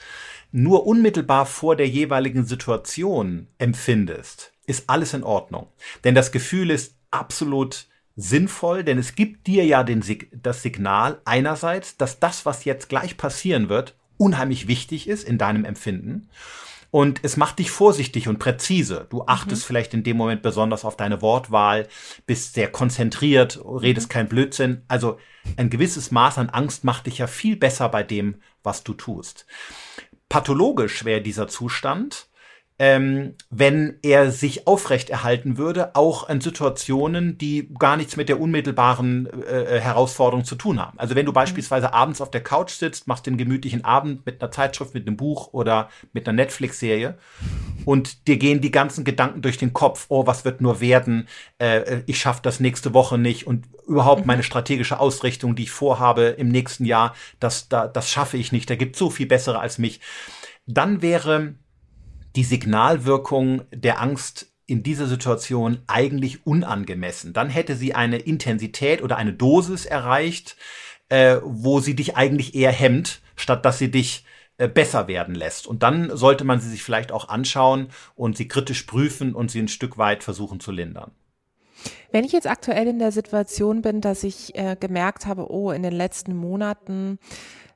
nur 0.51 0.85
unmittelbar 0.85 1.45
vor 1.45 1.75
der 1.75 1.87
jeweiligen 1.87 2.45
Situation 2.45 3.47
empfindest, 3.57 4.53
ist 4.65 4.89
alles 4.89 5.13
in 5.13 5.23
Ordnung. 5.23 5.67
Denn 6.03 6.15
das 6.15 6.31
Gefühl 6.31 6.71
ist 6.71 6.95
absolut 7.11 7.87
sinnvoll, 8.15 8.83
denn 8.83 8.97
es 8.97 9.15
gibt 9.15 9.47
dir 9.47 9.65
ja 9.65 9.83
den, 9.83 10.03
das 10.31 10.63
Signal 10.63 11.21
einerseits, 11.23 11.97
dass 11.97 12.19
das, 12.19 12.45
was 12.45 12.65
jetzt 12.65 12.89
gleich 12.89 13.15
passieren 13.17 13.69
wird, 13.69 13.95
unheimlich 14.17 14.67
wichtig 14.67 15.07
ist 15.07 15.23
in 15.23 15.37
deinem 15.37 15.65
Empfinden. 15.65 16.29
Und 16.89 17.19
es 17.23 17.37
macht 17.37 17.59
dich 17.59 17.69
vorsichtig 17.69 18.27
und 18.27 18.39
präzise. 18.39 19.07
Du 19.09 19.23
achtest 19.27 19.63
mhm. 19.63 19.67
vielleicht 19.67 19.93
in 19.93 20.03
dem 20.03 20.17
Moment 20.17 20.41
besonders 20.41 20.85
auf 20.85 20.95
deine 20.95 21.21
Wortwahl, 21.21 21.87
bist 22.25 22.53
sehr 22.53 22.71
konzentriert, 22.71 23.59
redest 23.63 24.07
mhm. 24.07 24.13
kein 24.13 24.29
Blödsinn. 24.29 24.81
Also 24.87 25.19
ein 25.57 25.69
gewisses 25.69 26.11
Maß 26.11 26.37
an 26.37 26.49
Angst 26.49 26.83
macht 26.83 27.05
dich 27.05 27.17
ja 27.17 27.27
viel 27.27 27.55
besser 27.57 27.89
bei 27.89 28.03
dem, 28.03 28.41
was 28.63 28.83
du 28.83 28.93
tust. 28.93 29.45
Pathologisch 30.29 31.05
wäre 31.05 31.21
dieser 31.21 31.47
Zustand, 31.47 32.27
ähm, 32.79 33.33
wenn 33.49 33.97
er 34.03 34.31
sich 34.31 34.67
aufrechterhalten 34.67 35.57
würde, 35.57 35.95
auch 35.95 36.29
in 36.29 36.41
Situationen, 36.41 37.37
die 37.37 37.73
gar 37.79 37.97
nichts 37.97 38.17
mit 38.17 38.29
der 38.29 38.39
unmittelbaren 38.39 39.27
äh, 39.43 39.77
äh 39.77 39.79
Herausforderung 39.79 40.45
zu 40.45 40.55
tun 40.55 40.79
haben. 40.79 40.99
Also 40.99 41.15
wenn 41.15 41.25
du 41.25 41.31
mhm. 41.31 41.35
beispielsweise 41.35 41.93
abends 41.93 42.21
auf 42.21 42.29
der 42.29 42.43
Couch 42.43 42.71
sitzt, 42.71 43.07
machst 43.07 43.25
den 43.25 43.37
gemütlichen 43.37 43.83
Abend 43.83 44.25
mit 44.25 44.41
einer 44.41 44.51
Zeitschrift, 44.51 44.93
mit 44.93 45.07
einem 45.07 45.17
Buch 45.17 45.53
oder 45.53 45.89
mit 46.13 46.27
einer 46.27 46.35
Netflix-Serie 46.35 47.17
und 47.87 48.27
dir 48.27 48.35
gehen 48.35 48.59
die 48.59 48.69
ganzen 48.69 49.05
Gedanken 49.05 49.41
durch 49.41 49.57
den 49.57 49.71
Kopf, 49.71 50.07
oh, 50.09 50.27
was 50.27 50.43
wird 50.43 50.59
nur 50.59 50.81
werden, 50.81 51.25
äh, 51.57 52.01
ich 52.05 52.19
schaffe 52.19 52.41
das 52.43 52.59
nächste 52.59 52.93
Woche 52.93 53.17
nicht 53.17 53.47
und 53.47 53.65
überhaupt 53.87 54.23
mhm. 54.23 54.27
meine 54.27 54.43
strategische 54.43 54.99
Ausrichtung, 54.99 55.55
die 55.55 55.63
ich 55.63 55.71
vorhabe 55.71 56.35
im 56.37 56.49
nächsten 56.49 56.83
Jahr, 56.83 57.15
das, 57.39 57.69
da, 57.69 57.87
das 57.87 58.11
schaffe 58.11 58.35
ich 58.35 58.51
nicht, 58.51 58.69
da 58.69 58.75
gibt 58.75 58.97
so 58.97 59.09
viel 59.09 59.25
bessere 59.25 59.59
als 59.59 59.77
mich. 59.77 60.01
Dann 60.65 61.01
wäre 61.01 61.55
die 62.35 62.43
Signalwirkung 62.43 63.61
der 63.71 64.01
Angst 64.01 64.51
in 64.65 64.83
dieser 64.83 65.07
Situation 65.07 65.79
eigentlich 65.87 66.45
unangemessen. 66.45 67.31
Dann 67.31 67.49
hätte 67.49 67.77
sie 67.77 67.95
eine 67.95 68.17
Intensität 68.17 69.01
oder 69.01 69.15
eine 69.15 69.31
Dosis 69.31 69.85
erreicht, 69.85 70.57
äh, 71.07 71.37
wo 71.41 71.79
sie 71.79 71.95
dich 71.95 72.17
eigentlich 72.17 72.53
eher 72.53 72.73
hemmt, 72.73 73.21
statt 73.37 73.63
dass 73.63 73.79
sie 73.79 73.89
dich 73.89 74.25
äh, 74.25 74.36
besser 74.57 75.07
werden 75.07 75.35
lässt. 75.35 75.67
Und 75.67 75.83
dann 75.83 76.15
sollte 76.15 76.43
man 76.43 76.59
sie 76.59 76.69
sich 76.69 76.83
vielleicht 76.83 77.11
auch 77.11 77.29
anschauen 77.29 77.89
und 78.15 78.37
sie 78.37 78.47
kritisch 78.47 78.83
prüfen 78.83 79.35
und 79.35 79.51
sie 79.51 79.61
ein 79.61 79.67
Stück 79.67 79.97
weit 79.97 80.23
versuchen 80.23 80.59
zu 80.59 80.71
lindern. 80.71 81.11
Wenn 82.11 82.23
ich 82.23 82.31
jetzt 82.31 82.47
aktuell 82.47 82.87
in 82.87 82.99
der 82.99 83.11
Situation 83.11 83.81
bin, 83.81 84.01
dass 84.01 84.23
ich 84.23 84.55
äh, 84.55 84.75
gemerkt 84.79 85.27
habe, 85.27 85.51
oh, 85.51 85.71
in 85.71 85.83
den 85.83 85.93
letzten 85.93 86.35
Monaten 86.35 87.19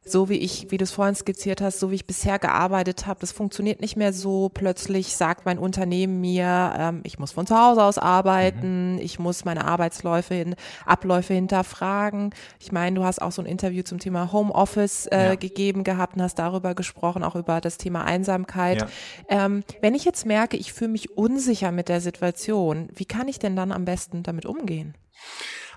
so 0.03 0.29
wie 0.29 0.37
ich, 0.37 0.71
wie 0.71 0.77
du 0.77 0.83
es 0.83 0.91
vorhin 0.91 1.13
skizziert 1.13 1.61
hast, 1.61 1.79
so 1.79 1.91
wie 1.91 1.95
ich 1.95 2.07
bisher 2.07 2.39
gearbeitet 2.39 3.05
habe, 3.05 3.19
das 3.19 3.31
funktioniert 3.31 3.81
nicht 3.81 3.95
mehr 3.95 4.13
so. 4.13 4.49
Plötzlich 4.49 5.15
sagt 5.15 5.45
mein 5.45 5.59
Unternehmen 5.59 6.19
mir, 6.19 6.73
ähm, 6.75 7.01
ich 7.03 7.19
muss 7.19 7.33
von 7.33 7.45
zu 7.45 7.55
Hause 7.55 7.83
aus 7.83 7.99
arbeiten, 7.99 8.95
mhm. 8.95 9.01
ich 9.01 9.19
muss 9.19 9.45
meine 9.45 9.65
Arbeitsläufe, 9.65 10.33
hin, 10.33 10.55
Abläufe 10.87 11.35
hinterfragen. 11.35 12.33
Ich 12.59 12.71
meine, 12.71 12.95
du 12.95 13.03
hast 13.03 13.21
auch 13.21 13.31
so 13.31 13.43
ein 13.43 13.45
Interview 13.45 13.83
zum 13.83 13.99
Thema 13.99 14.31
Homeoffice 14.31 15.05
äh, 15.05 15.25
ja. 15.25 15.35
gegeben 15.35 15.83
gehabt 15.83 16.15
und 16.15 16.23
hast 16.23 16.39
darüber 16.39 16.73
gesprochen, 16.73 17.23
auch 17.23 17.35
über 17.35 17.61
das 17.61 17.77
Thema 17.77 18.03
Einsamkeit. 18.03 18.81
Ja. 18.81 19.45
Ähm, 19.45 19.63
wenn 19.81 19.93
ich 19.93 20.03
jetzt 20.03 20.25
merke, 20.25 20.57
ich 20.57 20.73
fühle 20.73 20.91
mich 20.91 21.15
unsicher 21.15 21.71
mit 21.71 21.89
der 21.89 22.01
Situation, 22.01 22.89
wie 22.95 23.05
kann 23.05 23.27
ich 23.27 23.37
denn 23.37 23.55
dann 23.55 23.71
am 23.71 23.85
besten 23.85 24.23
damit 24.23 24.47
umgehen? 24.47 24.95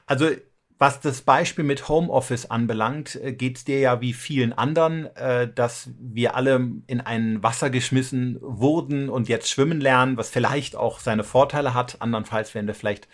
Also 0.06 0.30
was 0.78 1.00
das 1.00 1.22
Beispiel 1.22 1.64
mit 1.64 1.88
Homeoffice 1.88 2.46
anbelangt, 2.46 3.16
äh, 3.16 3.32
geht 3.32 3.58
es 3.58 3.64
dir 3.64 3.78
ja 3.78 4.00
wie 4.00 4.12
vielen 4.12 4.52
anderen, 4.52 5.06
äh, 5.16 5.48
dass 5.52 5.90
wir 5.98 6.34
alle 6.34 6.68
in 6.86 7.00
ein 7.00 7.42
Wasser 7.42 7.70
geschmissen 7.70 8.38
wurden 8.40 9.08
und 9.08 9.28
jetzt 9.28 9.48
schwimmen 9.48 9.80
lernen, 9.80 10.16
was 10.16 10.30
vielleicht 10.30 10.74
auch 10.74 10.98
seine 10.98 11.24
Vorteile 11.24 11.74
hat. 11.74 12.02
Andernfalls 12.02 12.54
wären 12.54 12.66
wir 12.66 12.74
vielleicht 12.74 13.08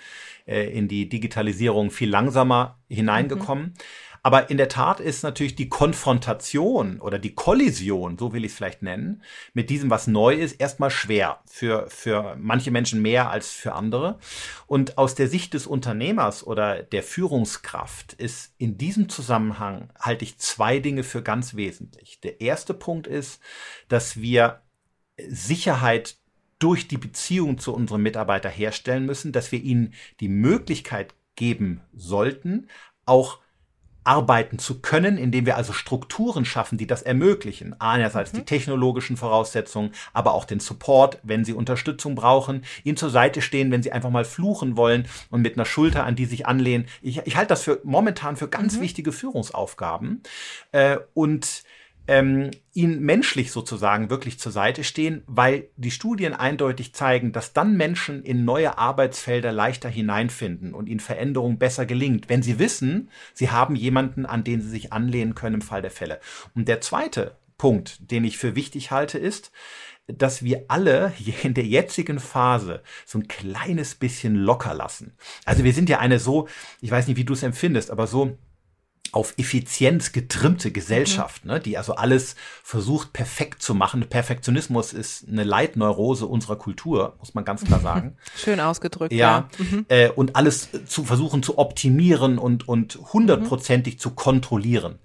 äh, 0.46 0.70
in 0.70 0.88
die 0.88 1.08
Digitalisierung 1.08 1.90
viel 1.90 2.08
langsamer 2.08 2.78
hineingekommen. 2.88 3.64
Mhm. 3.66 3.72
Aber 4.22 4.50
in 4.50 4.56
der 4.56 4.68
Tat 4.68 5.00
ist 5.00 5.22
natürlich 5.22 5.54
die 5.54 5.68
Konfrontation 5.68 7.00
oder 7.00 7.18
die 7.18 7.34
Kollision, 7.34 8.18
so 8.18 8.32
will 8.32 8.44
ich 8.44 8.52
es 8.52 8.56
vielleicht 8.56 8.82
nennen, 8.82 9.22
mit 9.54 9.70
diesem, 9.70 9.90
was 9.90 10.06
neu 10.06 10.34
ist, 10.34 10.60
erstmal 10.60 10.90
schwer. 10.90 11.40
Für, 11.46 11.86
für 11.88 12.36
manche 12.38 12.70
Menschen 12.70 13.00
mehr 13.02 13.30
als 13.30 13.50
für 13.50 13.74
andere. 13.74 14.18
Und 14.66 14.98
aus 14.98 15.14
der 15.14 15.28
Sicht 15.28 15.54
des 15.54 15.66
Unternehmers 15.66 16.46
oder 16.46 16.82
der 16.82 17.02
Führungskraft 17.02 18.12
ist 18.14 18.54
in 18.58 18.76
diesem 18.76 19.08
Zusammenhang 19.08 19.90
halte 19.98 20.24
ich 20.24 20.38
zwei 20.38 20.78
Dinge 20.80 21.02
für 21.02 21.22
ganz 21.22 21.54
wesentlich. 21.54 22.20
Der 22.20 22.40
erste 22.40 22.74
Punkt 22.74 23.06
ist, 23.06 23.40
dass 23.88 24.20
wir 24.20 24.60
Sicherheit 25.28 26.16
durch 26.58 26.88
die 26.88 26.98
Beziehung 26.98 27.58
zu 27.58 27.74
unserem 27.74 28.02
Mitarbeiter 28.02 28.50
herstellen 28.50 29.06
müssen, 29.06 29.32
dass 29.32 29.50
wir 29.50 29.62
ihnen 29.62 29.94
die 30.20 30.28
Möglichkeit 30.28 31.14
geben 31.34 31.80
sollten, 31.94 32.68
auch 33.06 33.38
arbeiten 34.04 34.58
zu 34.58 34.80
können, 34.80 35.18
indem 35.18 35.46
wir 35.46 35.56
also 35.56 35.72
Strukturen 35.72 36.44
schaffen, 36.44 36.78
die 36.78 36.86
das 36.86 37.02
ermöglichen. 37.02 37.78
Einerseits 37.80 38.32
mhm. 38.32 38.38
die 38.38 38.44
technologischen 38.44 39.16
Voraussetzungen, 39.16 39.92
aber 40.12 40.34
auch 40.34 40.44
den 40.44 40.60
Support, 40.60 41.18
wenn 41.22 41.44
sie 41.44 41.52
Unterstützung 41.52 42.14
brauchen, 42.14 42.64
ihnen 42.84 42.96
zur 42.96 43.10
Seite 43.10 43.42
stehen, 43.42 43.70
wenn 43.70 43.82
sie 43.82 43.92
einfach 43.92 44.10
mal 44.10 44.24
fluchen 44.24 44.76
wollen 44.76 45.06
und 45.30 45.42
mit 45.42 45.56
einer 45.56 45.64
Schulter, 45.64 46.04
an 46.04 46.16
die 46.16 46.26
sich 46.26 46.46
anlehnen. 46.46 46.86
Ich, 47.02 47.18
ich 47.26 47.36
halte 47.36 47.48
das 47.48 47.62
für 47.62 47.80
momentan 47.84 48.36
für 48.36 48.48
ganz 48.48 48.76
mhm. 48.76 48.82
wichtige 48.82 49.12
Führungsaufgaben. 49.12 50.22
Äh, 50.72 50.98
und 51.14 51.62
ähm, 52.10 52.50
ihnen 52.72 53.00
menschlich 53.02 53.52
sozusagen 53.52 54.10
wirklich 54.10 54.40
zur 54.40 54.50
Seite 54.50 54.82
stehen, 54.82 55.22
weil 55.28 55.68
die 55.76 55.92
Studien 55.92 56.34
eindeutig 56.34 56.92
zeigen, 56.92 57.30
dass 57.30 57.52
dann 57.52 57.76
Menschen 57.76 58.24
in 58.24 58.44
neue 58.44 58.78
Arbeitsfelder 58.78 59.52
leichter 59.52 59.88
hineinfinden 59.88 60.74
und 60.74 60.88
ihnen 60.88 60.98
Veränderung 60.98 61.58
besser 61.58 61.86
gelingt, 61.86 62.28
wenn 62.28 62.42
sie 62.42 62.58
wissen, 62.58 63.10
sie 63.32 63.50
haben 63.50 63.76
jemanden, 63.76 64.26
an 64.26 64.42
den 64.42 64.60
sie 64.60 64.70
sich 64.70 64.92
anlehnen 64.92 65.36
können 65.36 65.56
im 65.56 65.62
Fall 65.62 65.82
der 65.82 65.92
Fälle. 65.92 66.18
Und 66.56 66.66
der 66.66 66.80
zweite 66.80 67.36
Punkt, 67.58 68.10
den 68.10 68.24
ich 68.24 68.38
für 68.38 68.56
wichtig 68.56 68.90
halte, 68.90 69.16
ist, 69.16 69.52
dass 70.08 70.42
wir 70.42 70.64
alle 70.66 71.12
in 71.44 71.54
der 71.54 71.64
jetzigen 71.64 72.18
Phase 72.18 72.82
so 73.06 73.20
ein 73.20 73.28
kleines 73.28 73.94
bisschen 73.94 74.34
locker 74.34 74.74
lassen. 74.74 75.12
Also 75.44 75.62
wir 75.62 75.72
sind 75.72 75.88
ja 75.88 76.00
eine 76.00 76.18
so, 76.18 76.48
ich 76.80 76.90
weiß 76.90 77.06
nicht, 77.06 77.18
wie 77.18 77.24
du 77.24 77.34
es 77.34 77.44
empfindest, 77.44 77.92
aber 77.92 78.08
so 78.08 78.36
auf 79.12 79.34
Effizienz 79.38 80.12
getrimmte 80.12 80.70
Gesellschaft, 80.70 81.44
mhm. 81.44 81.52
ne, 81.52 81.60
die 81.60 81.76
also 81.76 81.94
alles 81.94 82.36
versucht 82.62 83.12
perfekt 83.12 83.62
zu 83.62 83.74
machen. 83.74 84.08
Perfektionismus 84.08 84.92
ist 84.92 85.26
eine 85.28 85.42
Leitneurose 85.42 86.26
unserer 86.26 86.56
Kultur, 86.56 87.16
muss 87.18 87.34
man 87.34 87.44
ganz 87.44 87.64
klar 87.64 87.80
sagen. 87.80 88.16
Schön 88.36 88.60
ausgedrückt. 88.60 89.12
Ja, 89.12 89.48
ja. 89.58 89.64
Mhm. 89.64 89.86
Äh, 89.88 90.10
und 90.10 90.36
alles 90.36 90.68
zu 90.86 91.04
versuchen 91.04 91.42
zu 91.42 91.58
optimieren 91.58 92.38
und 92.38 92.68
und 92.68 92.98
hundertprozentig 93.12 93.94
mhm. 93.94 93.98
zu 93.98 94.10
kontrollieren. 94.10 94.98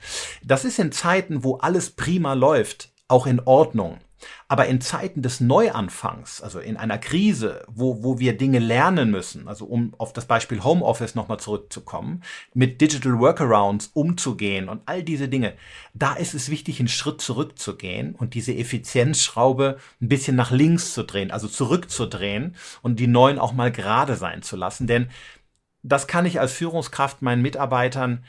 Das 0.43 0.65
ist 0.65 0.77
in 0.77 0.91
Zeiten, 0.91 1.43
wo 1.43 1.55
alles 1.55 1.89
prima 1.89 2.33
läuft, 2.33 2.89
auch 3.07 3.25
in 3.25 3.39
Ordnung. 3.39 3.99
Aber 4.47 4.67
in 4.67 4.81
Zeiten 4.81 5.21
des 5.21 5.39
Neuanfangs, 5.39 6.41
also 6.41 6.59
in 6.59 6.77
einer 6.77 6.97
Krise, 6.97 7.65
wo, 7.67 8.03
wo 8.03 8.19
wir 8.19 8.37
Dinge 8.37 8.59
lernen 8.59 9.11
müssen, 9.11 9.47
also 9.47 9.65
um 9.65 9.93
auf 9.97 10.13
das 10.13 10.25
Beispiel 10.25 10.63
Homeoffice 10.63 11.15
nochmal 11.15 11.39
zurückzukommen, 11.39 12.23
mit 12.53 12.81
Digital 12.81 13.19
Workarounds 13.19 13.91
umzugehen 13.93 14.69
und 14.69 14.81
all 14.85 15.03
diese 15.03 15.27
Dinge, 15.27 15.53
da 15.93 16.13
ist 16.13 16.33
es 16.33 16.49
wichtig, 16.49 16.79
einen 16.79 16.87
Schritt 16.87 17.21
zurückzugehen 17.21 18.15
und 18.15 18.33
diese 18.33 18.55
Effizienzschraube 18.55 19.77
ein 20.01 20.09
bisschen 20.09 20.35
nach 20.35 20.51
links 20.51 20.93
zu 20.93 21.03
drehen, 21.03 21.31
also 21.31 21.47
zurückzudrehen 21.47 22.55
und 22.81 22.99
die 22.99 23.07
neuen 23.07 23.39
auch 23.39 23.53
mal 23.53 23.71
gerade 23.71 24.15
sein 24.15 24.41
zu 24.41 24.55
lassen. 24.55 24.87
Denn 24.87 25.09
das 25.83 26.07
kann 26.07 26.25
ich 26.25 26.39
als 26.39 26.51
Führungskraft 26.51 27.21
meinen 27.21 27.43
Mitarbeitern 27.43 28.23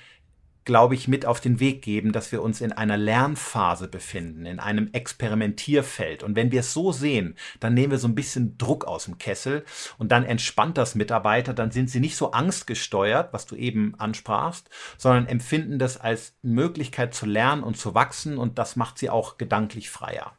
glaube 0.66 0.94
ich, 0.96 1.08
mit 1.08 1.24
auf 1.24 1.40
den 1.40 1.60
Weg 1.60 1.80
geben, 1.80 2.12
dass 2.12 2.32
wir 2.32 2.42
uns 2.42 2.60
in 2.60 2.72
einer 2.72 2.98
Lernphase 2.98 3.88
befinden, 3.88 4.44
in 4.44 4.58
einem 4.58 4.90
Experimentierfeld. 4.92 6.22
Und 6.22 6.36
wenn 6.36 6.52
wir 6.52 6.60
es 6.60 6.74
so 6.74 6.92
sehen, 6.92 7.36
dann 7.60 7.72
nehmen 7.72 7.92
wir 7.92 7.98
so 7.98 8.08
ein 8.08 8.14
bisschen 8.16 8.58
Druck 8.58 8.84
aus 8.84 9.04
dem 9.04 9.16
Kessel 9.16 9.64
und 9.96 10.12
dann 10.12 10.24
entspannt 10.24 10.76
das 10.76 10.96
Mitarbeiter, 10.96 11.54
dann 11.54 11.70
sind 11.70 11.88
sie 11.88 12.00
nicht 12.00 12.16
so 12.16 12.32
angstgesteuert, 12.32 13.32
was 13.32 13.46
du 13.46 13.54
eben 13.54 13.94
ansprachst, 13.98 14.68
sondern 14.98 15.26
empfinden 15.26 15.78
das 15.78 15.98
als 15.98 16.34
Möglichkeit 16.42 17.14
zu 17.14 17.24
lernen 17.24 17.62
und 17.62 17.78
zu 17.78 17.94
wachsen 17.94 18.36
und 18.36 18.58
das 18.58 18.76
macht 18.76 18.98
sie 18.98 19.08
auch 19.08 19.38
gedanklich 19.38 19.88
freier. 19.88 20.36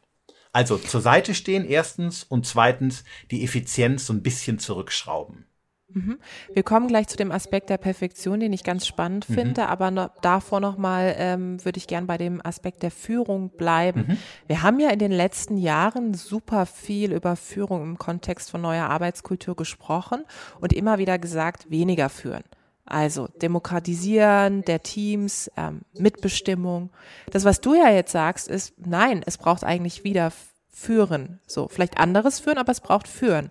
Also 0.52 0.76
zur 0.76 1.00
Seite 1.00 1.34
stehen 1.34 1.64
erstens 1.64 2.22
und 2.22 2.46
zweitens 2.46 3.04
die 3.30 3.44
Effizienz 3.44 4.06
so 4.06 4.12
ein 4.12 4.22
bisschen 4.22 4.58
zurückschrauben. 4.58 5.47
Mhm. 5.92 6.18
Wir 6.52 6.62
kommen 6.62 6.88
gleich 6.88 7.08
zu 7.08 7.16
dem 7.16 7.32
Aspekt 7.32 7.70
der 7.70 7.78
Perfektion, 7.78 8.40
den 8.40 8.52
ich 8.52 8.62
ganz 8.62 8.86
spannend 8.86 9.28
mhm. 9.28 9.34
finde, 9.34 9.68
aber 9.68 9.90
noch, 9.90 10.10
davor 10.20 10.60
nochmal 10.60 11.14
ähm, 11.18 11.64
würde 11.64 11.78
ich 11.78 11.86
gern 11.86 12.06
bei 12.06 12.18
dem 12.18 12.44
Aspekt 12.44 12.82
der 12.82 12.90
Führung 12.90 13.50
bleiben. 13.50 14.06
Mhm. 14.08 14.18
Wir 14.46 14.62
haben 14.62 14.80
ja 14.80 14.90
in 14.90 14.98
den 14.98 15.12
letzten 15.12 15.56
Jahren 15.56 16.14
super 16.14 16.66
viel 16.66 17.12
über 17.12 17.36
Führung 17.36 17.82
im 17.82 17.98
Kontext 17.98 18.50
von 18.50 18.60
neuer 18.60 18.86
Arbeitskultur 18.86 19.56
gesprochen 19.56 20.24
und 20.60 20.72
immer 20.72 20.98
wieder 20.98 21.18
gesagt, 21.18 21.70
weniger 21.70 22.08
führen. 22.10 22.44
Also 22.84 23.28
Demokratisieren 23.42 24.62
der 24.62 24.82
Teams, 24.82 25.50
ähm, 25.56 25.82
Mitbestimmung. 25.98 26.90
Das, 27.30 27.44
was 27.44 27.60
du 27.60 27.74
ja 27.74 27.90
jetzt 27.90 28.12
sagst, 28.12 28.48
ist, 28.48 28.74
nein, 28.78 29.22
es 29.26 29.36
braucht 29.36 29.62
eigentlich 29.64 30.04
wieder 30.04 30.32
Führen. 30.70 31.40
So, 31.46 31.68
vielleicht 31.68 31.98
anderes 31.98 32.40
Führen, 32.40 32.56
aber 32.56 32.72
es 32.72 32.80
braucht 32.80 33.08
Führen. 33.08 33.50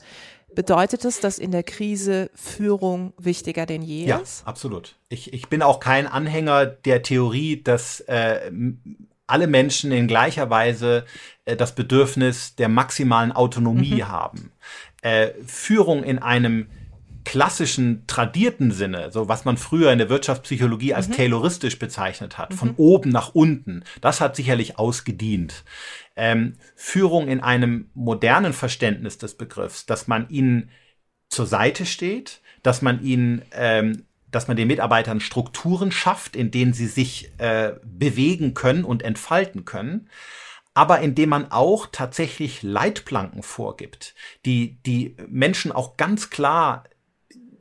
Bedeutet 0.58 1.06
es, 1.06 1.20
dass 1.20 1.38
in 1.38 1.52
der 1.52 1.62
Krise 1.62 2.32
Führung 2.34 3.14
wichtiger 3.20 3.68
denn 3.68 3.84
je 3.84 4.08
ja, 4.08 4.18
ist? 4.18 4.42
Ja, 4.42 4.48
absolut. 4.48 4.96
Ich, 5.08 5.32
ich 5.32 5.50
bin 5.50 5.62
auch 5.62 5.80
kein 5.80 6.08
Anhänger 6.08 6.66
der 6.66 7.04
Theorie, 7.04 7.62
dass 7.62 8.00
äh, 8.00 8.50
alle 9.28 9.46
Menschen 9.46 9.92
in 9.92 10.08
gleicher 10.08 10.50
Weise 10.50 11.06
äh, 11.46 11.56
das 11.56 11.76
Bedürfnis 11.76 12.56
der 12.56 12.70
maximalen 12.70 13.32
Autonomie 13.34 14.02
mhm. 14.02 14.08
haben. 14.08 14.52
Äh, 15.04 15.30
Führung 15.46 16.04
in 16.04 16.18
einem 16.18 16.66
klassischen, 17.28 18.08
tradierten 18.08 18.72
Sinne, 18.72 19.12
so 19.12 19.28
was 19.28 19.44
man 19.44 19.58
früher 19.58 19.92
in 19.92 19.98
der 19.98 20.08
Wirtschaftspsychologie 20.08 20.94
als 20.94 21.10
mhm. 21.10 21.14
tayloristisch 21.14 21.78
bezeichnet 21.78 22.38
hat, 22.38 22.52
mhm. 22.52 22.56
von 22.56 22.74
oben 22.78 23.10
nach 23.10 23.36
unten, 23.36 23.84
das 24.00 24.22
hat 24.22 24.38
sicherlich 24.38 24.80
ausgedient 24.80 25.66
ähm, 26.16 26.56
Führung 26.78 27.28
in 27.28 27.42
einem 27.42 27.90
modernen 27.94 28.54
Verständnis 28.54 29.18
des 29.18 29.36
Begriffs, 29.36 29.86
dass 29.86 30.08
man 30.08 30.30
ihnen 30.30 30.70
zur 31.28 31.48
Seite 31.48 31.86
steht, 31.86 32.40
dass 32.64 32.82
man 32.82 33.04
ihnen 33.04 33.42
ähm, 33.52 34.06
dass 34.32 34.48
man 34.48 34.56
den 34.56 34.70
Mitarbeitern 34.70 35.20
Strukturen 35.20 35.92
schafft, 35.92 36.38
in 36.38 36.50
denen 36.50 36.72
sie 36.72 36.88
sich 36.88 37.32
äh, 37.40 37.74
bewegen 37.84 38.54
können 38.54 38.86
und 38.86 39.04
entfalten 39.04 39.66
können, 39.66 40.10
aber 40.74 41.00
indem 41.00 41.30
man 41.30 41.52
auch 41.52 41.88
tatsächlich 41.92 42.64
Leitplanken 42.64 43.44
vorgibt, 43.44 44.16
die 44.46 44.82
die 44.84 45.18
Menschen 45.28 45.74
auch 45.74 45.98
ganz 45.98 46.30
klar 46.30 46.86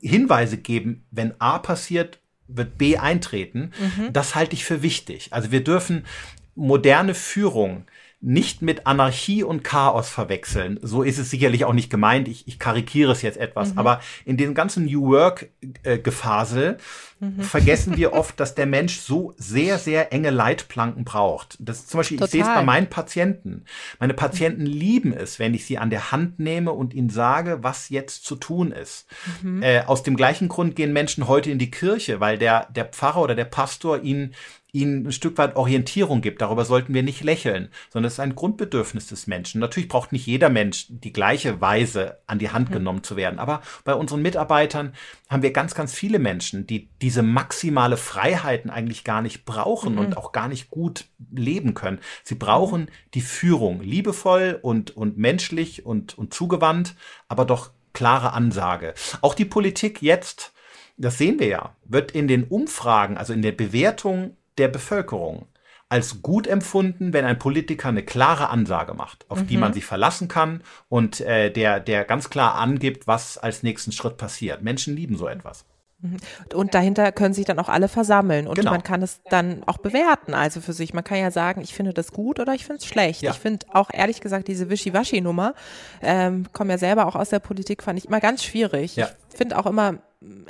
Hinweise 0.06 0.58
geben, 0.58 1.04
wenn 1.10 1.34
A 1.40 1.58
passiert, 1.58 2.20
wird 2.48 2.78
B 2.78 2.96
eintreten. 2.96 3.72
Mhm. 3.78 4.12
Das 4.12 4.34
halte 4.34 4.54
ich 4.54 4.64
für 4.64 4.82
wichtig. 4.82 5.32
Also 5.32 5.50
wir 5.50 5.64
dürfen 5.64 6.06
moderne 6.54 7.14
Führung 7.14 7.84
nicht 8.26 8.60
mit 8.60 8.88
Anarchie 8.88 9.44
und 9.44 9.62
Chaos 9.62 10.08
verwechseln. 10.08 10.80
So 10.82 11.04
ist 11.04 11.18
es 11.18 11.30
sicherlich 11.30 11.64
auch 11.64 11.72
nicht 11.72 11.90
gemeint. 11.90 12.26
Ich, 12.26 12.48
ich 12.48 12.58
karikiere 12.58 13.12
es 13.12 13.22
jetzt 13.22 13.38
etwas. 13.38 13.72
Mhm. 13.72 13.78
Aber 13.78 14.00
in 14.24 14.36
dem 14.36 14.52
ganzen 14.52 14.86
New 14.86 15.12
Work-Gefasel 15.12 16.78
äh, 17.20 17.24
mhm. 17.24 17.40
vergessen 17.42 17.96
wir 17.96 18.12
oft, 18.14 18.40
dass 18.40 18.56
der 18.56 18.66
Mensch 18.66 18.98
so 18.98 19.32
sehr, 19.36 19.78
sehr 19.78 20.12
enge 20.12 20.30
Leitplanken 20.30 21.04
braucht. 21.04 21.56
Das 21.60 21.78
ist 21.78 21.90
zum 21.90 21.98
Beispiel, 21.98 22.16
Total. 22.16 22.26
ich 22.26 22.32
sehe 22.32 22.42
es 22.42 22.48
bei 22.48 22.64
meinen 22.64 22.88
Patienten. 22.88 23.64
Meine 24.00 24.14
Patienten 24.14 24.62
mhm. 24.62 24.70
lieben 24.70 25.12
es, 25.12 25.38
wenn 25.38 25.54
ich 25.54 25.64
sie 25.64 25.78
an 25.78 25.90
der 25.90 26.10
Hand 26.10 26.40
nehme 26.40 26.72
und 26.72 26.94
ihnen 26.94 27.10
sage, 27.10 27.58
was 27.62 27.90
jetzt 27.90 28.24
zu 28.24 28.34
tun 28.34 28.72
ist. 28.72 29.06
Mhm. 29.40 29.62
Äh, 29.62 29.82
aus 29.82 30.02
dem 30.02 30.16
gleichen 30.16 30.48
Grund 30.48 30.74
gehen 30.74 30.92
Menschen 30.92 31.28
heute 31.28 31.52
in 31.52 31.60
die 31.60 31.70
Kirche, 31.70 32.18
weil 32.18 32.38
der, 32.38 32.66
der 32.74 32.86
Pfarrer 32.86 33.22
oder 33.22 33.36
der 33.36 33.44
Pastor 33.44 34.02
ihnen 34.02 34.34
ihnen 34.76 35.06
ein 35.06 35.12
Stück 35.12 35.38
weit 35.38 35.56
Orientierung 35.56 36.20
gibt. 36.20 36.42
Darüber 36.42 36.64
sollten 36.64 36.92
wir 36.92 37.02
nicht 37.02 37.24
lächeln, 37.24 37.68
sondern 37.90 38.08
es 38.08 38.14
ist 38.14 38.20
ein 38.20 38.34
Grundbedürfnis 38.34 39.06
des 39.06 39.26
Menschen. 39.26 39.60
Natürlich 39.60 39.88
braucht 39.88 40.12
nicht 40.12 40.26
jeder 40.26 40.50
Mensch 40.50 40.86
die 40.88 41.12
gleiche 41.12 41.60
Weise 41.60 42.18
an 42.26 42.38
die 42.38 42.50
Hand 42.50 42.68
mhm. 42.68 42.74
genommen 42.74 43.02
zu 43.02 43.16
werden. 43.16 43.38
Aber 43.38 43.62
bei 43.84 43.94
unseren 43.94 44.22
Mitarbeitern 44.22 44.92
haben 45.28 45.42
wir 45.42 45.52
ganz, 45.52 45.74
ganz 45.74 45.94
viele 45.94 46.18
Menschen, 46.18 46.66
die 46.66 46.90
diese 47.00 47.22
maximale 47.22 47.96
Freiheiten 47.96 48.70
eigentlich 48.70 49.04
gar 49.04 49.22
nicht 49.22 49.44
brauchen 49.44 49.94
mhm. 49.94 49.98
und 49.98 50.16
auch 50.16 50.32
gar 50.32 50.48
nicht 50.48 50.70
gut 50.70 51.06
leben 51.32 51.74
können. 51.74 51.98
Sie 52.22 52.34
brauchen 52.34 52.90
die 53.14 53.22
Führung, 53.22 53.80
liebevoll 53.80 54.58
und, 54.60 54.96
und 54.96 55.16
menschlich 55.16 55.86
und, 55.86 56.16
und 56.18 56.34
zugewandt, 56.34 56.94
aber 57.28 57.44
doch 57.44 57.70
klare 57.92 58.34
Ansage. 58.34 58.92
Auch 59.22 59.34
die 59.34 59.46
Politik 59.46 60.02
jetzt, 60.02 60.52
das 60.98 61.16
sehen 61.16 61.38
wir 61.38 61.48
ja, 61.48 61.76
wird 61.84 62.12
in 62.12 62.28
den 62.28 62.44
Umfragen, 62.44 63.16
also 63.16 63.32
in 63.32 63.42
der 63.42 63.52
Bewertung 63.52 64.36
der 64.58 64.68
Bevölkerung 64.68 65.46
als 65.88 66.20
gut 66.22 66.46
empfunden, 66.46 67.12
wenn 67.12 67.24
ein 67.24 67.38
Politiker 67.38 67.88
eine 67.88 68.02
klare 68.02 68.50
Ansage 68.50 68.94
macht, 68.94 69.24
auf 69.30 69.42
mhm. 69.42 69.46
die 69.46 69.56
man 69.56 69.72
sich 69.72 69.84
verlassen 69.84 70.26
kann 70.26 70.62
und 70.88 71.20
äh, 71.20 71.50
der, 71.50 71.78
der 71.78 72.04
ganz 72.04 72.28
klar 72.28 72.56
angibt, 72.56 73.06
was 73.06 73.38
als 73.38 73.62
nächsten 73.62 73.92
Schritt 73.92 74.16
passiert. 74.16 74.62
Menschen 74.62 74.96
lieben 74.96 75.16
so 75.16 75.28
etwas. 75.28 75.64
Mhm. 76.00 76.16
Und 76.52 76.74
dahinter 76.74 77.12
können 77.12 77.34
sich 77.34 77.44
dann 77.44 77.58
auch 77.60 77.68
alle 77.68 77.88
versammeln 77.88 78.48
und 78.48 78.56
genau. 78.56 78.72
man 78.72 78.82
kann 78.82 79.00
es 79.00 79.22
dann 79.30 79.62
auch 79.64 79.78
bewerten, 79.78 80.34
also 80.34 80.60
für 80.60 80.72
sich. 80.72 80.92
Man 80.92 81.04
kann 81.04 81.18
ja 81.18 81.30
sagen, 81.30 81.60
ich 81.62 81.72
finde 81.72 81.94
das 81.94 82.12
gut 82.12 82.40
oder 82.40 82.52
ich 82.52 82.66
finde 82.66 82.80
es 82.80 82.86
schlecht. 82.86 83.22
Ja. 83.22 83.30
Ich 83.30 83.38
finde 83.38 83.66
auch 83.72 83.88
ehrlich 83.92 84.20
gesagt 84.20 84.48
diese 84.48 84.68
Wischiwaschi-Nummer, 84.68 85.54
ähm, 86.02 86.46
komme 86.52 86.72
ja 86.72 86.78
selber 86.78 87.06
auch 87.06 87.14
aus 87.14 87.30
der 87.30 87.38
Politik, 87.38 87.82
fand 87.84 87.98
ich 87.98 88.06
immer 88.06 88.20
ganz 88.20 88.42
schwierig. 88.42 88.96
Ja. 88.96 89.08
Ich 89.30 89.36
finde 89.36 89.56
auch 89.56 89.66
immer, 89.66 89.98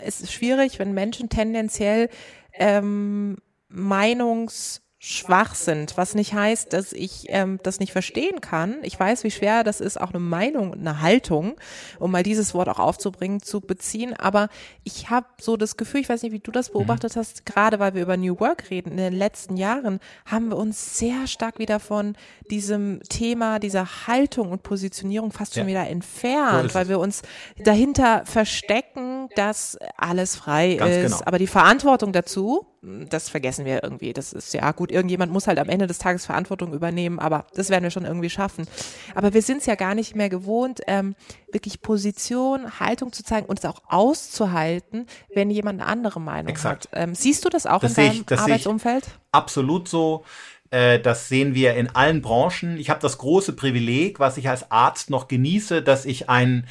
es 0.02 0.20
ist 0.22 0.32
schwierig, 0.32 0.78
wenn 0.78 0.94
Menschen 0.94 1.28
tendenziell 1.28 2.08
ähm, 2.54 3.36
Meinungs 3.68 4.82
schwach 4.98 5.54
sind, 5.54 5.96
was 5.96 6.14
nicht 6.14 6.32
heißt, 6.32 6.72
dass 6.72 6.92
ich 6.92 7.26
ähm, 7.28 7.60
das 7.62 7.80
nicht 7.80 7.92
verstehen 7.92 8.40
kann. 8.40 8.78
Ich 8.82 8.98
weiß, 8.98 9.24
wie 9.24 9.30
schwer 9.30 9.62
das 9.62 9.80
ist, 9.80 10.00
auch 10.00 10.10
eine 10.10 10.18
Meinung, 10.18 10.72
eine 10.72 11.00
Haltung, 11.02 11.56
um 11.98 12.10
mal 12.10 12.22
dieses 12.22 12.54
Wort 12.54 12.68
auch 12.68 12.78
aufzubringen, 12.78 13.40
zu 13.40 13.60
beziehen. 13.60 14.14
Aber 14.14 14.48
ich 14.84 15.10
habe 15.10 15.26
so 15.38 15.56
das 15.56 15.76
Gefühl, 15.76 16.00
ich 16.00 16.08
weiß 16.08 16.22
nicht, 16.22 16.32
wie 16.32 16.40
du 16.40 16.50
das 16.50 16.70
beobachtet 16.70 17.14
mhm. 17.14 17.20
hast, 17.20 17.44
gerade 17.46 17.78
weil 17.78 17.94
wir 17.94 18.02
über 18.02 18.16
New 18.16 18.40
Work 18.40 18.70
reden, 18.70 18.92
in 18.92 18.96
den 18.96 19.12
letzten 19.12 19.56
Jahren 19.56 20.00
haben 20.24 20.48
wir 20.48 20.56
uns 20.56 20.98
sehr 20.98 21.26
stark 21.26 21.58
wieder 21.58 21.78
von 21.78 22.16
diesem 22.50 23.00
Thema, 23.08 23.58
dieser 23.58 24.08
Haltung 24.08 24.50
und 24.50 24.62
Positionierung 24.62 25.30
fast 25.30 25.54
schon 25.54 25.64
ja. 25.64 25.68
wieder 25.68 25.88
entfernt, 25.88 26.74
weil 26.74 26.88
wir 26.88 26.98
uns 26.98 27.22
dahinter 27.62 28.24
verstecken, 28.24 29.28
dass 29.36 29.78
alles 29.96 30.36
frei 30.36 30.76
Ganz 30.76 30.96
ist. 30.96 31.12
Genau. 31.12 31.22
Aber 31.26 31.38
die 31.38 31.46
Verantwortung 31.46 32.12
dazu, 32.12 32.66
das 33.08 33.28
vergessen 33.28 33.64
wir 33.64 33.82
irgendwie. 33.82 34.12
Das 34.12 34.32
ist 34.32 34.54
ja 34.54 34.70
gut, 34.72 34.90
irgendjemand 34.90 35.32
muss 35.32 35.46
halt 35.46 35.58
am 35.58 35.68
Ende 35.68 35.86
des 35.86 35.98
Tages 35.98 36.26
Verantwortung 36.26 36.72
übernehmen, 36.72 37.18
aber 37.18 37.46
das 37.54 37.70
werden 37.70 37.82
wir 37.82 37.90
schon 37.90 38.04
irgendwie 38.04 38.30
schaffen. 38.30 38.66
Aber 39.14 39.34
wir 39.34 39.42
sind 39.42 39.58
es 39.58 39.66
ja 39.66 39.74
gar 39.74 39.94
nicht 39.94 40.14
mehr 40.14 40.28
gewohnt, 40.28 40.80
ähm, 40.86 41.14
wirklich 41.50 41.82
Position, 41.82 42.78
Haltung 42.80 43.12
zu 43.12 43.24
zeigen 43.24 43.46
und 43.46 43.58
es 43.58 43.64
auch 43.64 43.82
auszuhalten, 43.88 45.06
wenn 45.34 45.50
jemand 45.50 45.80
eine 45.80 45.90
andere 45.90 46.20
Meinung 46.20 46.50
Exakt. 46.50 46.88
hat. 46.92 47.02
Ähm, 47.02 47.14
siehst 47.14 47.44
du 47.44 47.48
das 47.48 47.66
auch 47.66 47.80
das 47.80 47.96
in 47.98 48.06
deinem 48.06 48.24
ich, 48.28 48.38
Arbeitsumfeld? 48.38 49.04
absolut 49.32 49.88
so. 49.88 50.24
Äh, 50.70 50.98
das 50.98 51.28
sehen 51.28 51.54
wir 51.54 51.74
in 51.74 51.94
allen 51.94 52.22
Branchen. 52.22 52.76
Ich 52.78 52.90
habe 52.90 53.00
das 53.00 53.18
große 53.18 53.52
Privileg, 53.52 54.18
was 54.18 54.36
ich 54.36 54.48
als 54.48 54.70
Arzt 54.70 55.10
noch 55.10 55.28
genieße, 55.28 55.82
dass 55.82 56.04
ich 56.04 56.28
einen 56.28 56.66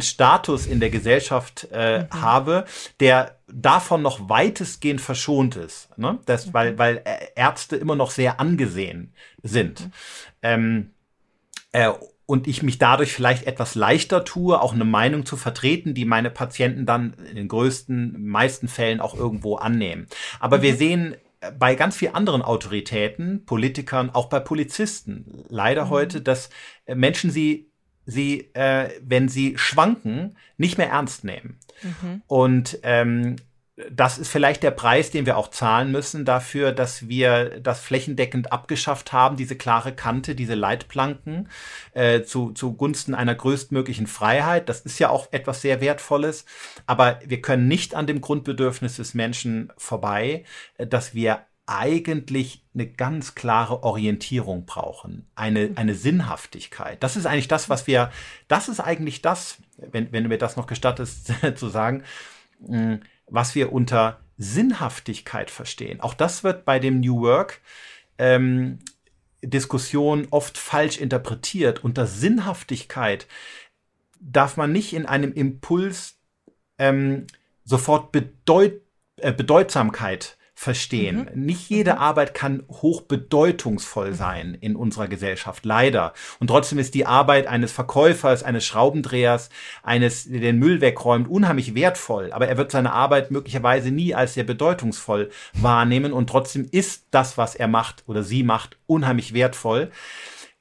Status 0.00 0.66
in 0.66 0.80
der 0.80 0.90
Gesellschaft 0.90 1.68
äh, 1.72 2.00
mhm. 2.00 2.22
habe, 2.22 2.64
der 3.00 3.35
davon 3.48 4.02
noch 4.02 4.28
weitestgehend 4.28 5.00
verschont 5.00 5.56
ist. 5.56 5.96
Ne? 5.98 6.18
Das, 6.26 6.46
mhm. 6.46 6.54
weil, 6.54 6.78
weil 6.78 7.02
Ärzte 7.34 7.76
immer 7.76 7.96
noch 7.96 8.10
sehr 8.10 8.40
angesehen 8.40 9.12
sind. 9.42 9.80
Mhm. 9.80 9.92
Ähm, 10.42 10.90
äh, 11.72 11.92
und 12.26 12.48
ich 12.48 12.64
mich 12.64 12.78
dadurch 12.78 13.12
vielleicht 13.12 13.46
etwas 13.46 13.76
leichter 13.76 14.24
tue, 14.24 14.60
auch 14.60 14.74
eine 14.74 14.84
Meinung 14.84 15.24
zu 15.24 15.36
vertreten, 15.36 15.94
die 15.94 16.04
meine 16.04 16.30
Patienten 16.30 16.84
dann 16.84 17.14
in 17.30 17.36
den 17.36 17.46
größten, 17.46 18.26
meisten 18.26 18.66
Fällen 18.66 19.00
auch 19.00 19.14
irgendwo 19.14 19.56
annehmen. 19.56 20.08
Aber 20.40 20.58
mhm. 20.58 20.62
wir 20.62 20.76
sehen 20.76 21.16
bei 21.58 21.74
ganz 21.74 21.96
vielen 21.96 22.14
anderen 22.14 22.42
Autoritäten, 22.42 23.44
Politikern, 23.44 24.10
auch 24.10 24.28
bei 24.28 24.40
Polizisten 24.40 25.44
leider 25.48 25.86
mhm. 25.86 25.90
heute, 25.90 26.20
dass 26.20 26.50
äh, 26.86 26.94
Menschen 26.94 27.30
sie, 27.30 27.70
sie, 28.06 28.48
äh, 28.54 28.90
wenn 29.02 29.28
sie 29.28 29.58
schwanken, 29.58 30.36
nicht 30.56 30.78
mehr 30.78 30.88
ernst 30.88 31.24
nehmen. 31.24 31.58
Mhm. 31.82 32.22
Und 32.26 32.78
ähm, 32.82 33.36
das 33.90 34.16
ist 34.16 34.30
vielleicht 34.30 34.62
der 34.62 34.70
Preis, 34.70 35.10
den 35.10 35.26
wir 35.26 35.36
auch 35.36 35.48
zahlen 35.48 35.92
müssen 35.92 36.24
dafür, 36.24 36.72
dass 36.72 37.08
wir 37.08 37.60
das 37.60 37.80
flächendeckend 37.80 38.50
abgeschafft 38.50 39.12
haben, 39.12 39.36
diese 39.36 39.54
klare 39.54 39.92
Kante, 39.92 40.34
diese 40.34 40.54
Leitplanken 40.54 41.50
äh, 41.92 42.22
zu, 42.22 42.52
zugunsten 42.52 43.14
einer 43.14 43.34
größtmöglichen 43.34 44.06
Freiheit. 44.06 44.70
Das 44.70 44.80
ist 44.80 44.98
ja 44.98 45.10
auch 45.10 45.28
etwas 45.30 45.60
sehr 45.60 45.82
Wertvolles. 45.82 46.46
Aber 46.86 47.20
wir 47.26 47.42
können 47.42 47.68
nicht 47.68 47.94
an 47.94 48.06
dem 48.06 48.22
Grundbedürfnis 48.22 48.96
des 48.96 49.12
Menschen 49.12 49.70
vorbei, 49.76 50.44
äh, 50.78 50.86
dass 50.86 51.14
wir 51.14 51.40
eigentlich 51.66 52.64
eine 52.74 52.86
ganz 52.86 53.34
klare 53.34 53.82
Orientierung 53.82 54.66
brauchen, 54.66 55.26
eine, 55.34 55.72
eine 55.74 55.94
Sinnhaftigkeit. 55.94 57.02
Das 57.02 57.16
ist 57.16 57.26
eigentlich 57.26 57.48
das, 57.48 57.68
was 57.68 57.86
wir, 57.86 58.10
das 58.46 58.68
ist 58.68 58.80
eigentlich 58.80 59.20
das, 59.20 59.58
wenn, 59.76 60.12
wenn 60.12 60.22
du 60.22 60.28
mir 60.28 60.38
das 60.38 60.56
noch 60.56 60.68
gestattest 60.68 61.32
zu 61.56 61.68
sagen, 61.68 62.04
mm, 62.60 62.94
was 63.26 63.54
wir 63.56 63.72
unter 63.72 64.20
Sinnhaftigkeit 64.38 65.50
verstehen. 65.50 66.00
Auch 66.00 66.14
das 66.14 66.44
wird 66.44 66.64
bei 66.64 66.78
dem 66.78 67.00
New 67.00 67.22
Work 67.22 67.60
ähm, 68.18 68.78
Diskussion 69.42 70.28
oft 70.30 70.58
falsch 70.58 70.98
interpretiert. 70.98 71.82
Unter 71.82 72.06
Sinnhaftigkeit 72.06 73.26
darf 74.20 74.56
man 74.56 74.72
nicht 74.72 74.92
in 74.92 75.06
einem 75.06 75.32
Impuls 75.32 76.18
ähm, 76.78 77.26
sofort 77.64 78.12
Bedeut 78.12 78.80
äh, 79.16 79.32
Bedeutsamkeit 79.32 80.36
verstehen. 80.58 81.28
Mhm. 81.32 81.44
Nicht 81.44 81.68
jede 81.68 81.92
mhm. 81.92 81.98
Arbeit 81.98 82.32
kann 82.32 82.64
hochbedeutungsvoll 82.68 84.14
sein 84.14 84.56
in 84.58 84.74
unserer 84.74 85.06
Gesellschaft, 85.06 85.66
leider. 85.66 86.14
Und 86.40 86.48
trotzdem 86.48 86.78
ist 86.78 86.94
die 86.94 87.04
Arbeit 87.04 87.46
eines 87.46 87.72
Verkäufers, 87.72 88.42
eines 88.42 88.64
Schraubendrehers, 88.64 89.50
eines, 89.82 90.24
der 90.24 90.40
den 90.40 90.58
Müll 90.58 90.80
wegräumt, 90.80 91.28
unheimlich 91.28 91.74
wertvoll. 91.74 92.32
Aber 92.32 92.48
er 92.48 92.56
wird 92.56 92.70
seine 92.70 92.94
Arbeit 92.94 93.30
möglicherweise 93.30 93.90
nie 93.90 94.14
als 94.14 94.32
sehr 94.32 94.44
bedeutungsvoll 94.44 95.28
wahrnehmen 95.52 96.14
und 96.14 96.30
trotzdem 96.30 96.66
ist 96.70 97.08
das, 97.10 97.36
was 97.36 97.54
er 97.54 97.68
macht 97.68 98.02
oder 98.06 98.22
sie 98.22 98.42
macht, 98.42 98.78
unheimlich 98.86 99.34
wertvoll. 99.34 99.90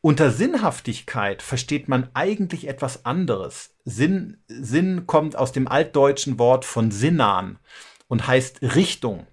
Unter 0.01 0.29
Sinnhaftigkeit 0.29 1.41
versteht 1.41 1.87
man 1.87 2.09
eigentlich 2.13 2.67
etwas 2.67 3.05
anderes. 3.05 3.73
Sinn, 3.85 4.37
Sinn 4.47 5.07
kommt 5.07 5.37
aus 5.37 5.53
dem 5.53 5.69
altdeutschen 5.69 6.37
Wort 6.37 6.65
von 6.65 6.91
Sinnan 6.91 7.59
und 8.07 8.27
heißt 8.27 8.61
Richtung 8.61 9.25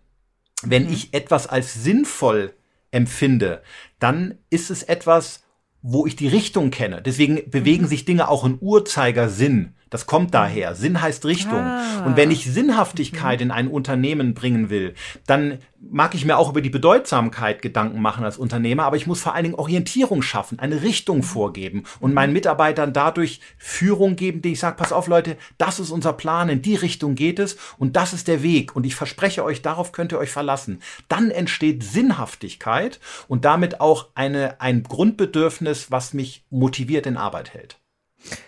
wenn 0.63 0.87
mhm. 0.87 0.93
ich 0.93 1.15
etwas 1.15 1.47
als 1.47 1.75
sinnvoll 1.75 2.55
empfinde, 2.91 3.63
dann 3.99 4.39
ist 4.51 4.71
es 4.71 4.83
etwas, 4.83 5.45
wo 5.83 6.07
ich 6.07 6.17
die 6.17 6.29
Richtung 6.29 6.71
kenne. 6.71 7.03
Deswegen 7.03 7.51
bewegen 7.51 7.85
mhm. 7.85 7.89
sich 7.89 8.05
Dinge 8.05 8.29
auch 8.29 8.45
in 8.45 8.59
Uhrzeigersinn. 8.61 9.75
Das 9.93 10.07
kommt 10.07 10.33
daher. 10.33 10.75
Sinn 10.75 11.03
heißt 11.03 11.27
Richtung. 11.27 11.61
Ah. 11.61 12.07
Und 12.07 12.17
wenn 12.17 12.31
ich 12.31 12.51
Sinnhaftigkeit 12.51 13.41
mhm. 13.41 13.43
in 13.43 13.51
ein 13.51 13.69
Unternehmen 13.69 14.33
bringen 14.33 14.71
will, 14.71 14.95
dann 15.27 15.59
mag 15.91 16.15
ich 16.15 16.25
mir 16.25 16.39
auch 16.39 16.49
über 16.49 16.63
die 16.63 16.71
Bedeutsamkeit 16.71 17.61
Gedanken 17.61 18.01
machen 18.01 18.25
als 18.25 18.39
Unternehmer, 18.39 18.85
aber 18.85 18.97
ich 18.97 19.07
muss 19.07 19.21
vor 19.21 19.35
allen 19.35 19.45
Dingen 19.45 19.57
Orientierung 19.57 20.23
schaffen, 20.23 20.59
eine 20.59 20.81
Richtung 20.81 21.19
mhm. 21.19 21.23
vorgeben 21.25 21.83
und 22.01 22.15
meinen 22.15 22.33
Mitarbeitern 22.33 22.95
dadurch 22.95 23.41
Führung 23.59 24.17
geben, 24.17 24.41
die 24.41 24.53
ich 24.53 24.61
sage, 24.61 24.77
pass 24.77 24.93
auf 24.93 25.09
Leute, 25.09 25.37
das 25.59 25.79
ist 25.79 25.91
unser 25.91 26.15
Plan, 26.15 26.49
in 26.49 26.63
die 26.63 26.77
Richtung 26.77 27.15
geht 27.15 27.39
es 27.39 27.59
und 27.77 27.95
das 27.95 28.15
ist 28.15 28.29
der 28.29 28.43
Weg 28.43 28.75
und 28.75 28.87
ich 28.87 28.95
verspreche 28.95 29.45
euch, 29.45 29.61
darauf 29.61 29.93
könnt 29.93 30.13
ihr 30.13 30.19
euch 30.19 30.31
verlassen. 30.31 30.81
Dann 31.09 31.31
entsteht 31.31 31.85
Sinnhaftigkeit 31.85 32.99
und 33.29 33.45
damit 33.45 33.83
auch 33.83 34.09
eine, 34.15 34.59
ein 34.61 34.85
Grundbedürfnis, 34.85 35.91
was 35.91 36.15
mich 36.15 36.45
motiviert 36.49 37.07
in 37.07 37.19
Arbeit 37.19 37.53
hält. 37.53 37.82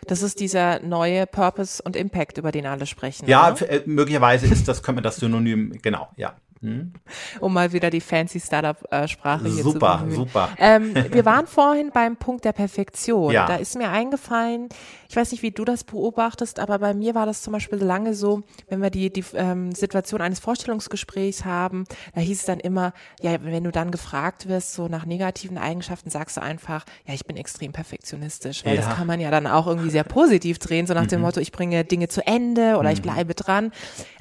Das 0.06 0.22
ist 0.22 0.40
dieser 0.40 0.80
neue 0.80 1.26
Purpose 1.26 1.82
und 1.82 1.96
Impact, 1.96 2.38
über 2.38 2.52
den 2.52 2.66
alle 2.66 2.86
sprechen. 2.86 3.28
Ja, 3.28 3.50
äh, 3.50 3.82
möglicherweise 3.86 4.46
ist 4.46 4.68
das, 4.68 4.82
können 4.82 4.98
wir 4.98 5.02
das 5.02 5.16
Synonym, 5.16 5.78
genau, 5.82 6.08
ja. 6.16 6.34
Hm? 6.64 6.92
Um 7.40 7.52
mal 7.52 7.72
wieder 7.72 7.90
die 7.90 8.00
fancy 8.00 8.40
Startup-Sprache 8.40 9.48
hier 9.48 9.62
super, 9.62 10.02
zu. 10.04 10.14
Super, 10.14 10.48
super. 10.48 10.48
Ähm, 10.58 10.94
wir 11.10 11.24
waren 11.24 11.46
vorhin 11.46 11.90
beim 11.92 12.16
Punkt 12.16 12.44
der 12.44 12.52
Perfektion. 12.52 13.32
Ja. 13.32 13.46
Da 13.46 13.56
ist 13.56 13.76
mir 13.76 13.90
eingefallen, 13.90 14.68
ich 15.08 15.16
weiß 15.16 15.30
nicht, 15.32 15.42
wie 15.42 15.50
du 15.50 15.64
das 15.64 15.84
beobachtest, 15.84 16.58
aber 16.58 16.78
bei 16.78 16.94
mir 16.94 17.14
war 17.14 17.26
das 17.26 17.42
zum 17.42 17.52
Beispiel 17.52 17.78
lange 17.78 18.14
so, 18.14 18.42
wenn 18.68 18.82
wir 18.82 18.90
die, 18.90 19.12
die 19.12 19.24
ähm, 19.34 19.72
Situation 19.72 20.20
eines 20.20 20.40
Vorstellungsgesprächs 20.40 21.44
haben, 21.44 21.84
da 22.14 22.20
hieß 22.20 22.40
es 22.40 22.46
dann 22.46 22.60
immer, 22.60 22.92
ja, 23.20 23.36
wenn 23.42 23.62
du 23.62 23.70
dann 23.70 23.90
gefragt 23.90 24.48
wirst, 24.48 24.72
so 24.72 24.88
nach 24.88 25.06
negativen 25.06 25.58
Eigenschaften, 25.58 26.10
sagst 26.10 26.36
du 26.36 26.42
einfach, 26.42 26.84
ja, 27.06 27.14
ich 27.14 27.26
bin 27.26 27.36
extrem 27.36 27.72
perfektionistisch, 27.72 28.64
weil 28.64 28.76
ja. 28.76 28.82
das 28.82 28.96
kann 28.96 29.06
man 29.06 29.20
ja 29.20 29.30
dann 29.30 29.46
auch 29.46 29.66
irgendwie 29.66 29.90
sehr 29.90 30.04
positiv 30.04 30.58
drehen, 30.58 30.86
so 30.86 30.94
nach 30.94 31.02
mhm. 31.02 31.08
dem 31.08 31.20
Motto, 31.20 31.40
ich 31.40 31.52
bringe 31.52 31.84
Dinge 31.84 32.08
zu 32.08 32.26
Ende 32.26 32.76
oder 32.78 32.88
mhm. 32.88 32.94
ich 32.94 33.02
bleibe 33.02 33.34
dran. 33.34 33.70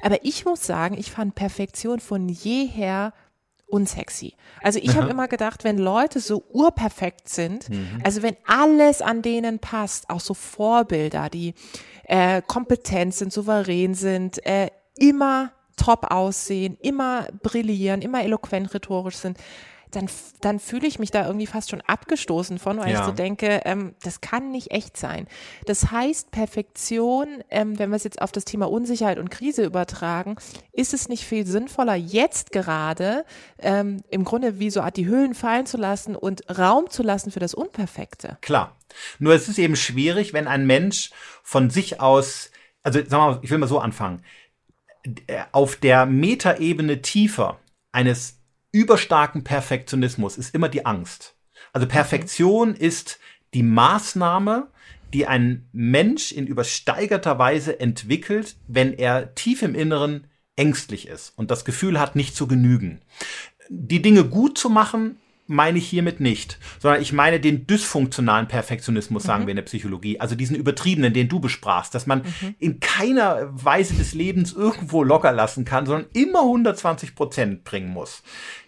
Aber 0.02 0.24
ich 0.24 0.44
muss 0.44 0.64
sagen, 0.64 0.96
ich 0.98 1.10
fand 1.10 1.34
Perfektion 1.34 2.00
von 2.00 2.28
jeher 2.34 3.12
unsexy. 3.66 4.34
Also 4.62 4.78
ich 4.80 4.94
habe 4.94 5.10
immer 5.10 5.26
gedacht, 5.26 5.64
wenn 5.64 5.78
Leute 5.78 6.20
so 6.20 6.44
urperfekt 6.52 7.28
sind, 7.28 7.68
mhm. 7.68 8.00
also 8.04 8.22
wenn 8.22 8.36
alles 8.46 9.02
an 9.02 9.22
denen 9.22 9.58
passt, 9.58 10.10
auch 10.10 10.20
so 10.20 10.34
Vorbilder, 10.34 11.28
die 11.28 11.54
äh, 12.04 12.42
kompetent 12.42 13.14
sind, 13.14 13.32
souverän 13.32 13.94
sind, 13.94 14.44
äh, 14.46 14.70
immer 14.96 15.52
top 15.76 16.10
aussehen, 16.10 16.76
immer 16.80 17.26
brillieren, 17.42 18.00
immer 18.02 18.22
eloquent 18.22 18.72
rhetorisch 18.74 19.16
sind, 19.16 19.38
dann, 19.96 20.08
dann 20.40 20.60
fühle 20.60 20.86
ich 20.86 20.98
mich 20.98 21.10
da 21.10 21.26
irgendwie 21.26 21.46
fast 21.46 21.70
schon 21.70 21.80
abgestoßen 21.80 22.58
von, 22.58 22.78
weil 22.78 22.92
ja. 22.92 23.00
ich 23.00 23.06
so 23.06 23.12
denke, 23.12 23.62
ähm, 23.64 23.94
das 24.02 24.20
kann 24.20 24.50
nicht 24.50 24.70
echt 24.70 24.96
sein. 24.96 25.26
Das 25.66 25.90
heißt, 25.90 26.30
Perfektion, 26.30 27.42
ähm, 27.50 27.78
wenn 27.78 27.90
wir 27.90 27.96
es 27.96 28.04
jetzt 28.04 28.20
auf 28.20 28.32
das 28.32 28.44
Thema 28.44 28.70
Unsicherheit 28.70 29.18
und 29.18 29.30
Krise 29.30 29.64
übertragen, 29.64 30.36
ist 30.72 30.94
es 30.94 31.08
nicht 31.08 31.24
viel 31.24 31.46
sinnvoller, 31.46 31.94
jetzt 31.94 32.52
gerade 32.52 33.24
ähm, 33.58 34.02
im 34.10 34.24
Grunde 34.24 34.58
wie 34.58 34.70
so 34.70 34.80
Art 34.80 34.96
die 34.96 35.06
Hüllen 35.06 35.34
fallen 35.34 35.66
zu 35.66 35.76
lassen 35.76 36.16
und 36.16 36.42
Raum 36.58 36.90
zu 36.90 37.02
lassen 37.02 37.30
für 37.30 37.40
das 37.40 37.54
Unperfekte? 37.54 38.38
Klar. 38.40 38.76
Nur 39.18 39.34
es 39.34 39.48
ist 39.48 39.58
eben 39.58 39.76
schwierig, 39.76 40.32
wenn 40.32 40.46
ein 40.46 40.66
Mensch 40.66 41.10
von 41.42 41.70
sich 41.70 42.00
aus, 42.00 42.50
also 42.82 43.00
sag 43.00 43.18
mal, 43.18 43.38
ich 43.42 43.50
will 43.50 43.58
mal 43.58 43.66
so 43.66 43.78
anfangen, 43.78 44.22
auf 45.52 45.76
der 45.76 46.06
Metaebene 46.06 47.02
tiefer 47.02 47.58
eines 47.92 48.33
überstarken 48.74 49.44
Perfektionismus 49.44 50.36
ist 50.36 50.54
immer 50.54 50.68
die 50.68 50.84
Angst. 50.84 51.36
Also 51.72 51.86
Perfektion 51.86 52.70
mhm. 52.70 52.76
ist 52.76 53.20
die 53.54 53.62
Maßnahme, 53.62 54.68
die 55.12 55.26
ein 55.26 55.68
Mensch 55.72 56.32
in 56.32 56.48
übersteigerter 56.48 57.38
Weise 57.38 57.78
entwickelt, 57.78 58.56
wenn 58.66 58.92
er 58.92 59.34
tief 59.36 59.62
im 59.62 59.76
Inneren 59.76 60.26
ängstlich 60.56 61.06
ist 61.06 61.32
und 61.36 61.52
das 61.52 61.64
Gefühl 61.64 62.00
hat, 62.00 62.16
nicht 62.16 62.34
zu 62.34 62.48
genügen. 62.48 63.00
Die 63.68 64.02
Dinge 64.02 64.24
gut 64.24 64.58
zu 64.58 64.68
machen, 64.68 65.18
meine 65.46 65.78
ich 65.78 65.86
hiermit 65.86 66.20
nicht, 66.20 66.58
sondern 66.80 67.00
ich 67.00 67.12
meine 67.12 67.38
den 67.38 67.66
dysfunktionalen 67.66 68.48
Perfektionismus, 68.48 69.22
sagen 69.22 69.42
mhm. 69.42 69.46
wir 69.46 69.52
in 69.52 69.56
der 69.56 69.64
Psychologie, 69.64 70.18
also 70.18 70.34
diesen 70.34 70.56
übertriebenen, 70.56 71.12
den 71.12 71.28
du 71.28 71.38
besprachst, 71.38 71.94
dass 71.94 72.06
man 72.06 72.22
mhm. 72.22 72.54
in 72.58 72.80
keiner 72.80 73.50
Weise 73.52 73.94
des 73.94 74.14
Lebens 74.14 74.52
irgendwo 74.52 75.04
locker 75.04 75.32
lassen 75.32 75.64
kann, 75.64 75.86
sondern 75.86 76.10
immer 76.12 76.40
120 76.40 77.14
Prozent 77.14 77.62
bringen 77.62 77.90
muss 77.90 78.22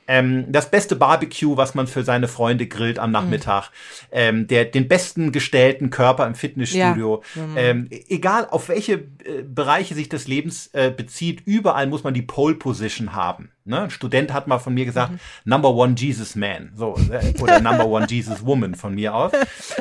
ähm, 0.09 0.47
das 0.49 0.71
beste 0.71 0.97
Barbecue, 0.97 1.57
was 1.57 1.75
man 1.75 1.87
für 1.87 2.03
seine 2.03 2.29
Freunde 2.29 2.67
grillt 2.67 2.99
am 2.99 3.11
Nachmittag, 3.11 3.71
mhm. 3.71 4.07
ähm, 4.13 4.47
der 4.47 4.65
den 4.65 4.89
besten 4.89 5.33
gestellten 5.33 5.91
Körper 5.91 6.27
im 6.27 6.35
Fitnessstudio. 6.35 7.23
Ja. 7.35 7.43
Mhm. 7.43 7.57
Ähm, 7.57 7.89
egal 8.09 8.47
auf 8.51 8.69
welche 8.69 8.95
äh, 8.95 9.43
Bereiche 9.43 9.95
sich 9.95 10.09
des 10.09 10.29
Lebens 10.29 10.69
äh, 10.73 10.91
bezieht, 10.91 11.43
überall 11.45 11.87
muss 11.87 12.05
man 12.05 12.15
die 12.15 12.23
Pole 12.23 12.55
Position 12.55 13.15
haben. 13.15 13.51
Ne? 13.65 13.83
Ein 13.83 13.91
Student 13.91 14.33
hat 14.33 14.47
mal 14.47 14.59
von 14.59 14.75
mir 14.75 14.85
gesagt, 14.85 15.13
mhm. 15.13 15.19
Number 15.45 15.75
One 15.75 15.95
Jesus 15.97 16.37
Man, 16.37 16.73
so 16.75 16.97
äh, 17.11 17.35
oder 17.41 17.61
Number 17.61 17.87
One 17.87 18.07
Jesus 18.09 18.45
Woman 18.45 18.75
von 18.75 18.95
mir 18.95 19.15
aus. 19.15 19.33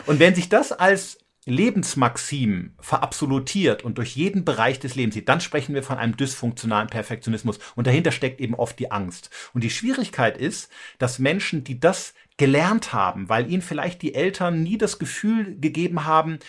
Und 0.06 0.20
wenn 0.20 0.36
sich 0.36 0.50
das 0.50 0.72
als 0.72 1.20
Lebensmaximen 1.45 2.75
verabsolutiert 2.79 3.84
und 3.84 3.99
durch 3.99 4.15
jeden 4.15 4.45
Bereich 4.45 4.79
des 4.79 4.95
Lebens 4.95 5.13
sieht, 5.13 5.29
dann 5.29 5.41
sprechen 5.41 5.75
wir 5.75 5.84
von 5.84 5.99
einem 5.99 6.17
dysfunktionalen 6.17 6.89
Perfektionismus. 6.89 7.60
Und 7.75 7.86
dahinter 7.86 8.12
steckt 8.12 8.41
eben 8.41 8.55
oft 8.55 8.79
die 8.79 8.91
Angst. 8.91 9.29
Und 9.53 9.63
die 9.63 9.69
Schwierigkeit 9.69 10.38
ist, 10.38 10.71
dass 10.97 11.19
Menschen, 11.19 11.63
die 11.63 11.79
das 11.79 12.15
gelernt 12.38 12.93
haben, 12.93 13.29
weil 13.29 13.49
ihnen 13.51 13.62
vielleicht 13.62 14.01
die 14.01 14.15
Eltern 14.15 14.63
nie 14.63 14.79
das 14.79 14.97
Gefühl 14.97 15.58
gegeben 15.60 16.05
haben, 16.05 16.39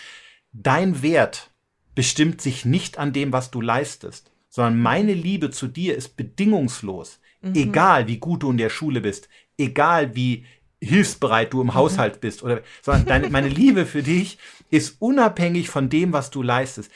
dein 0.51 1.03
Wert 1.03 1.51
bestimmt 1.93 2.41
sich 2.41 2.65
nicht 2.65 2.97
an 2.97 3.13
dem, 3.13 3.31
was 3.31 3.51
du 3.51 3.61
leistest, 3.61 4.31
sondern 4.49 4.81
meine 4.81 5.13
Liebe 5.13 5.51
zu 5.51 5.67
dir 5.67 5.95
ist 5.95 6.17
bedingungslos. 6.17 7.19
Mhm. 7.41 7.53
Egal 7.55 8.07
wie 8.07 8.17
gut 8.17 8.41
du 8.41 8.49
in 8.49 8.57
der 8.57 8.69
Schule 8.69 9.01
bist, 9.01 9.29
egal 9.57 10.15
wie 10.15 10.45
hilfsbereit 10.81 11.53
du 11.53 11.61
im 11.61 11.67
mhm. 11.67 11.73
Haushalt 11.73 12.21
bist 12.21 12.43
oder 12.43 12.61
sondern 12.81 13.05
deine, 13.05 13.29
meine 13.29 13.49
Liebe 13.49 13.85
für 13.85 14.03
dich 14.03 14.37
ist 14.69 15.01
unabhängig 15.01 15.69
von 15.69 15.89
dem, 15.89 16.13
was 16.13 16.29
du 16.29 16.41
leistest. 16.41 16.91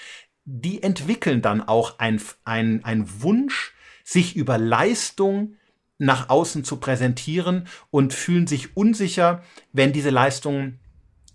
Die 0.46 0.84
entwickeln 0.84 1.42
dann 1.42 1.62
auch 1.62 2.00
ein, 2.00 2.22
ein, 2.44 3.22
Wunsch, 3.22 3.74
sich 4.04 4.36
über 4.36 4.58
Leistung 4.58 5.56
nach 5.98 6.30
außen 6.30 6.64
zu 6.64 6.78
präsentieren 6.78 7.68
und 7.92 8.14
fühlen 8.14 8.48
sich 8.48 8.76
unsicher, 8.76 9.44
wenn 9.72 9.94
diese 9.94 10.10
Leistung 10.10 10.80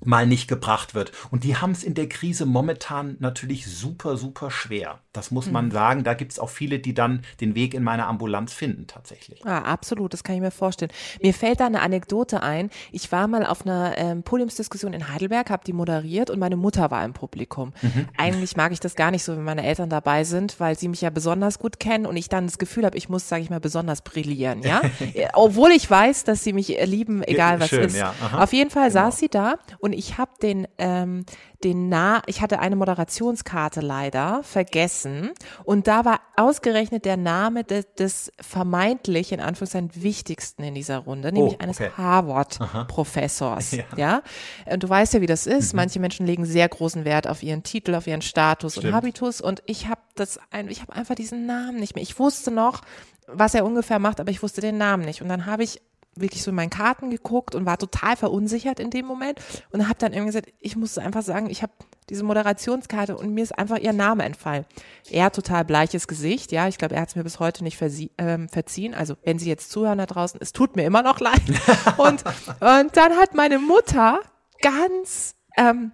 mal 0.04 0.26
nicht 0.26 0.48
gebracht 0.48 0.94
wird. 0.94 1.12
Und 1.30 1.44
die 1.44 1.56
haben 1.56 1.72
es 1.72 1.82
in 1.82 1.94
der 1.94 2.08
Krise 2.08 2.46
momentan 2.46 3.16
natürlich 3.18 3.66
super, 3.66 4.16
super 4.16 4.50
schwer. 4.50 5.00
Das 5.12 5.30
muss 5.30 5.50
man 5.50 5.66
mhm. 5.66 5.70
sagen. 5.70 6.04
Da 6.04 6.14
gibt 6.14 6.32
es 6.32 6.38
auch 6.38 6.50
viele, 6.50 6.78
die 6.78 6.94
dann 6.94 7.22
den 7.40 7.54
Weg 7.54 7.74
in 7.74 7.82
meine 7.82 8.06
Ambulanz 8.06 8.52
finden, 8.52 8.86
tatsächlich. 8.86 9.40
Ja, 9.44 9.62
absolut, 9.62 10.12
das 10.12 10.22
kann 10.22 10.36
ich 10.36 10.42
mir 10.42 10.50
vorstellen. 10.50 10.92
Mir 11.22 11.32
fällt 11.32 11.60
da 11.60 11.66
eine 11.66 11.80
Anekdote 11.80 12.42
ein. 12.42 12.70
Ich 12.92 13.10
war 13.10 13.26
mal 13.26 13.46
auf 13.46 13.64
einer 13.64 13.96
ähm, 13.96 14.22
Podiumsdiskussion 14.22 14.92
in 14.92 15.08
Heidelberg, 15.08 15.50
habe 15.50 15.64
die 15.64 15.72
moderiert 15.72 16.30
und 16.30 16.38
meine 16.38 16.56
Mutter 16.56 16.90
war 16.90 17.04
im 17.04 17.14
Publikum. 17.14 17.72
Mhm. 17.80 18.08
Eigentlich 18.18 18.56
mag 18.56 18.72
ich 18.72 18.80
das 18.80 18.94
gar 18.94 19.10
nicht 19.10 19.24
so, 19.24 19.36
wenn 19.36 19.44
meine 19.44 19.64
Eltern 19.64 19.88
dabei 19.88 20.24
sind, 20.24 20.60
weil 20.60 20.78
sie 20.78 20.88
mich 20.88 21.00
ja 21.00 21.10
besonders 21.10 21.58
gut 21.58 21.80
kennen 21.80 22.06
und 22.06 22.16
ich 22.16 22.28
dann 22.28 22.46
das 22.46 22.58
Gefühl 22.58 22.84
habe, 22.84 22.98
ich 22.98 23.08
muss, 23.08 23.28
sage 23.28 23.42
ich 23.42 23.50
mal, 23.50 23.60
besonders 23.60 24.02
brillieren. 24.02 24.62
Ja? 24.62 24.82
Obwohl 25.32 25.70
ich 25.70 25.90
weiß, 25.90 26.24
dass 26.24 26.44
sie 26.44 26.52
mich 26.52 26.76
lieben, 26.84 27.22
egal 27.22 27.60
was 27.60 27.70
Schön, 27.70 27.84
ist. 27.84 27.96
Ja. 27.96 28.14
Auf 28.32 28.52
jeden 28.52 28.70
Fall 28.70 28.88
genau. 28.90 29.04
saß 29.04 29.18
sie 29.18 29.28
da 29.28 29.54
und 29.86 29.92
ich 29.92 30.18
habe 30.18 30.32
den, 30.42 30.66
ähm, 30.78 31.24
den 31.62 31.88
nah, 31.88 32.20
ich 32.26 32.40
hatte 32.40 32.58
eine 32.58 32.74
Moderationskarte 32.74 33.80
leider 33.80 34.42
vergessen 34.42 35.30
und 35.62 35.86
da 35.86 36.04
war 36.04 36.22
ausgerechnet 36.34 37.04
der 37.04 37.16
Name 37.16 37.62
des, 37.62 37.86
des 37.94 38.32
vermeintlich 38.40 39.30
in 39.30 39.38
Anführungszeichen 39.38 39.92
wichtigsten 39.94 40.64
in 40.64 40.74
dieser 40.74 40.98
Runde, 40.98 41.30
nämlich 41.32 41.54
oh, 41.54 41.62
eines 41.62 41.78
Harvard-Professors. 41.78 43.70
Ja. 43.70 43.84
ja. 43.96 44.22
Und 44.64 44.82
du 44.82 44.88
weißt 44.88 45.14
ja, 45.14 45.20
wie 45.20 45.26
das 45.26 45.46
ist. 45.46 45.72
Mhm. 45.72 45.76
Manche 45.76 46.00
Menschen 46.00 46.26
legen 46.26 46.44
sehr 46.44 46.68
großen 46.68 47.04
Wert 47.04 47.28
auf 47.28 47.44
ihren 47.44 47.62
Titel, 47.62 47.94
auf 47.94 48.08
ihren 48.08 48.22
Status 48.22 48.72
Stimmt. 48.72 48.88
und 48.88 48.94
Habitus 48.94 49.40
und 49.40 49.62
ich 49.66 49.86
habe 49.86 50.00
das, 50.16 50.40
ein, 50.50 50.68
ich 50.68 50.82
habe 50.82 50.94
einfach 50.94 51.14
diesen 51.14 51.46
Namen 51.46 51.78
nicht 51.78 51.94
mehr. 51.94 52.02
Ich 52.02 52.18
wusste 52.18 52.50
noch, 52.50 52.82
was 53.28 53.54
er 53.54 53.64
ungefähr 53.64 54.00
macht, 54.00 54.18
aber 54.18 54.32
ich 54.32 54.42
wusste 54.42 54.60
den 54.60 54.78
Namen 54.78 55.04
nicht. 55.04 55.22
Und 55.22 55.28
dann 55.28 55.46
habe 55.46 55.62
ich 55.62 55.80
wirklich 56.20 56.42
so 56.42 56.50
in 56.50 56.54
meinen 56.56 56.70
Karten 56.70 57.10
geguckt 57.10 57.54
und 57.54 57.66
war 57.66 57.78
total 57.78 58.16
verunsichert 58.16 58.80
in 58.80 58.90
dem 58.90 59.06
Moment 59.06 59.40
und 59.70 59.88
habe 59.88 59.98
dann 59.98 60.12
irgendwie 60.12 60.32
gesagt, 60.32 60.52
ich 60.60 60.76
muss 60.76 60.98
einfach 60.98 61.22
sagen, 61.22 61.50
ich 61.50 61.62
habe 61.62 61.72
diese 62.08 62.24
Moderationskarte 62.24 63.16
und 63.16 63.32
mir 63.34 63.42
ist 63.42 63.58
einfach 63.58 63.78
ihr 63.78 63.92
Name 63.92 64.24
entfallen. 64.24 64.64
Er 65.10 65.32
total 65.32 65.64
bleiches 65.64 66.06
Gesicht, 66.06 66.52
ja, 66.52 66.68
ich 66.68 66.78
glaube, 66.78 66.94
er 66.94 67.02
hat 67.02 67.08
es 67.08 67.16
mir 67.16 67.24
bis 67.24 67.40
heute 67.40 67.64
nicht 67.64 67.78
ähm, 68.18 68.48
verziehen. 68.48 68.94
Also 68.94 69.16
wenn 69.24 69.38
Sie 69.38 69.48
jetzt 69.48 69.70
zuhören 69.70 69.98
da 69.98 70.06
draußen, 70.06 70.38
es 70.40 70.52
tut 70.52 70.76
mir 70.76 70.84
immer 70.84 71.02
noch 71.02 71.18
leid. 71.18 71.42
und, 71.96 72.22
und 72.60 72.96
dann 72.96 73.12
hat 73.16 73.34
meine 73.34 73.58
Mutter 73.58 74.20
ganz 74.60 75.34
ähm, 75.56 75.92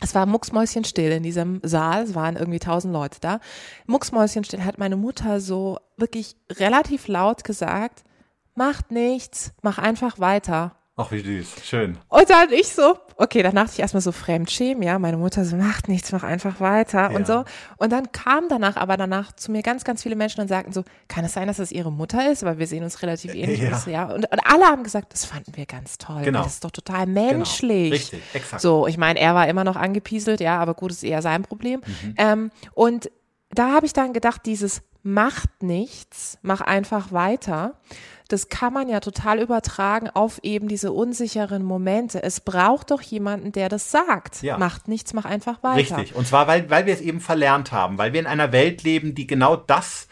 es 0.00 0.14
war 0.14 0.26
mucksmäuschenstill 0.26 1.12
in 1.12 1.22
diesem 1.22 1.60
Saal, 1.62 2.02
es 2.02 2.14
waren 2.14 2.36
irgendwie 2.36 2.58
tausend 2.58 2.92
Leute 2.92 3.20
da. 3.20 3.40
Mucksmäuschenstill 3.86 4.64
hat 4.64 4.78
meine 4.78 4.96
Mutter 4.96 5.40
so 5.40 5.78
wirklich 5.96 6.36
relativ 6.50 7.08
laut 7.08 7.42
gesagt, 7.44 8.04
macht 8.54 8.90
nichts, 8.90 9.52
mach 9.62 9.78
einfach 9.78 10.18
weiter. 10.18 10.76
Ach, 10.96 11.10
wie 11.10 11.18
süß, 11.18 11.64
schön. 11.64 11.98
Und 12.08 12.30
dann 12.30 12.52
ich 12.52 12.68
so, 12.68 12.96
okay, 13.16 13.42
dann 13.42 13.56
dachte 13.56 13.72
ich 13.72 13.80
erstmal 13.80 14.00
so 14.00 14.12
Fremdschämen, 14.12 14.80
ja, 14.84 14.96
meine 15.00 15.16
Mutter 15.16 15.44
so, 15.44 15.56
macht 15.56 15.88
nichts, 15.88 16.12
mach 16.12 16.22
einfach 16.22 16.60
weiter 16.60 17.10
ja. 17.10 17.16
und 17.16 17.26
so. 17.26 17.44
Und 17.78 17.90
dann 17.90 18.12
kam 18.12 18.48
danach 18.48 18.76
aber 18.76 18.96
danach 18.96 19.32
zu 19.32 19.50
mir 19.50 19.62
ganz, 19.62 19.82
ganz 19.82 20.04
viele 20.04 20.14
Menschen 20.14 20.40
und 20.40 20.46
sagten 20.46 20.72
so, 20.72 20.84
kann 21.08 21.24
es 21.24 21.32
sein, 21.32 21.48
dass 21.48 21.56
das 21.56 21.72
ihre 21.72 21.90
Mutter 21.90 22.30
ist, 22.30 22.44
weil 22.44 22.58
wir 22.58 22.68
sehen 22.68 22.84
uns 22.84 23.02
relativ 23.02 23.34
ähnlich. 23.34 23.60
Ja. 23.60 23.82
Ja. 23.86 24.04
Und, 24.04 24.30
und, 24.30 24.46
alle 24.46 24.66
haben 24.66 24.84
gesagt, 24.84 25.12
das 25.12 25.24
fanden 25.24 25.56
wir 25.56 25.66
ganz 25.66 25.98
toll. 25.98 26.22
Genau. 26.22 26.44
Das 26.44 26.54
ist 26.54 26.64
doch 26.64 26.70
total 26.70 27.06
menschlich. 27.06 27.90
Genau. 27.90 27.94
Richtig, 27.94 28.22
exakt. 28.32 28.62
So, 28.62 28.86
ich 28.86 28.96
meine, 28.96 29.18
er 29.18 29.34
war 29.34 29.48
immer 29.48 29.64
noch 29.64 29.76
angepieselt, 29.76 30.40
ja, 30.40 30.60
aber 30.60 30.74
gut, 30.74 30.92
ist 30.92 31.02
eher 31.02 31.22
sein 31.22 31.42
Problem. 31.42 31.80
Mhm. 31.84 32.14
Ähm, 32.18 32.50
und 32.72 33.10
da 33.50 33.72
habe 33.72 33.86
ich 33.86 33.94
dann 33.94 34.12
gedacht, 34.12 34.42
dieses 34.46 34.82
macht 35.04 35.62
nichts, 35.62 36.38
mach 36.42 36.60
einfach 36.60 37.12
weiter 37.12 37.74
das 38.28 38.48
kann 38.48 38.72
man 38.72 38.88
ja 38.88 39.00
total 39.00 39.40
übertragen 39.40 40.08
auf 40.08 40.40
eben 40.42 40.66
diese 40.68 40.92
unsicheren 40.92 41.62
Momente. 41.62 42.22
Es 42.22 42.40
braucht 42.40 42.90
doch 42.90 43.02
jemanden, 43.02 43.52
der 43.52 43.68
das 43.68 43.90
sagt. 43.90 44.42
Ja. 44.42 44.56
Macht 44.56 44.88
nichts, 44.88 45.12
mach 45.12 45.24
einfach 45.24 45.62
weiter. 45.62 45.98
Richtig. 45.98 46.14
Und 46.14 46.26
zwar, 46.26 46.46
weil, 46.46 46.70
weil 46.70 46.86
wir 46.86 46.94
es 46.94 47.00
eben 47.00 47.20
verlernt 47.20 47.70
haben, 47.70 47.98
weil 47.98 48.12
wir 48.12 48.20
in 48.20 48.26
einer 48.26 48.50
Welt 48.52 48.82
leben, 48.82 49.14
die 49.14 49.26
genau 49.26 49.56
das 49.56 50.08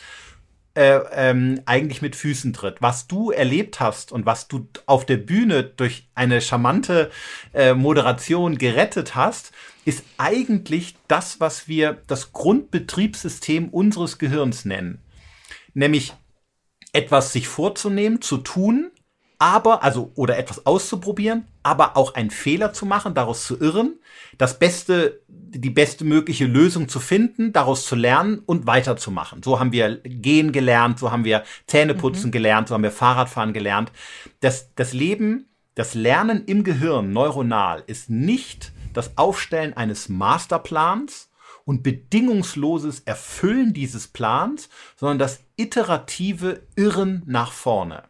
äh, 0.74 1.00
ähm, 1.12 1.62
eigentlich 1.64 2.02
mit 2.02 2.14
Füßen 2.14 2.52
tritt. 2.52 2.82
Was 2.82 3.06
du 3.06 3.30
erlebt 3.30 3.80
hast 3.80 4.12
und 4.12 4.26
was 4.26 4.46
du 4.46 4.68
auf 4.84 5.06
der 5.06 5.16
Bühne 5.16 5.64
durch 5.64 6.08
eine 6.14 6.40
charmante 6.42 7.10
äh, 7.54 7.72
Moderation 7.72 8.58
gerettet 8.58 9.14
hast, 9.14 9.52
ist 9.84 10.04
eigentlich 10.18 10.96
das, 11.08 11.40
was 11.40 11.68
wir 11.68 12.02
das 12.06 12.32
Grundbetriebssystem 12.32 13.68
unseres 13.68 14.18
Gehirns 14.18 14.64
nennen. 14.64 15.00
Nämlich 15.74 16.14
etwas 16.92 17.32
sich 17.32 17.48
vorzunehmen, 17.48 18.20
zu 18.20 18.38
tun, 18.38 18.90
aber, 19.38 19.82
also, 19.82 20.12
oder 20.14 20.38
etwas 20.38 20.66
auszuprobieren, 20.66 21.48
aber 21.64 21.96
auch 21.96 22.14
einen 22.14 22.30
Fehler 22.30 22.72
zu 22.72 22.86
machen, 22.86 23.14
daraus 23.14 23.44
zu 23.44 23.58
irren, 23.58 23.98
das 24.38 24.58
beste, 24.60 25.20
die 25.26 25.70
beste 25.70 26.04
mögliche 26.04 26.44
Lösung 26.46 26.88
zu 26.88 27.00
finden, 27.00 27.52
daraus 27.52 27.84
zu 27.84 27.96
lernen 27.96 28.38
und 28.46 28.68
weiterzumachen. 28.68 29.42
So 29.42 29.58
haben 29.58 29.72
wir 29.72 29.96
gehen 29.96 30.52
gelernt, 30.52 31.00
so 31.00 31.10
haben 31.10 31.24
wir 31.24 31.42
Zähneputzen 31.66 32.26
mhm. 32.26 32.32
gelernt, 32.32 32.68
so 32.68 32.74
haben 32.74 32.84
wir 32.84 32.92
Fahrradfahren 32.92 33.52
gelernt. 33.52 33.90
Das, 34.40 34.72
das 34.76 34.92
Leben, 34.92 35.48
das 35.74 35.94
Lernen 35.94 36.44
im 36.44 36.62
Gehirn 36.62 37.12
neuronal 37.12 37.82
ist 37.86 38.10
nicht 38.10 38.71
das 38.92 39.16
Aufstellen 39.16 39.74
eines 39.76 40.08
Masterplans, 40.08 41.30
und 41.64 41.82
bedingungsloses 41.82 43.00
Erfüllen 43.00 43.72
dieses 43.72 44.08
Plans, 44.08 44.68
sondern 44.96 45.18
das 45.18 45.44
iterative 45.56 46.62
Irren 46.76 47.22
nach 47.26 47.52
vorne. 47.52 48.04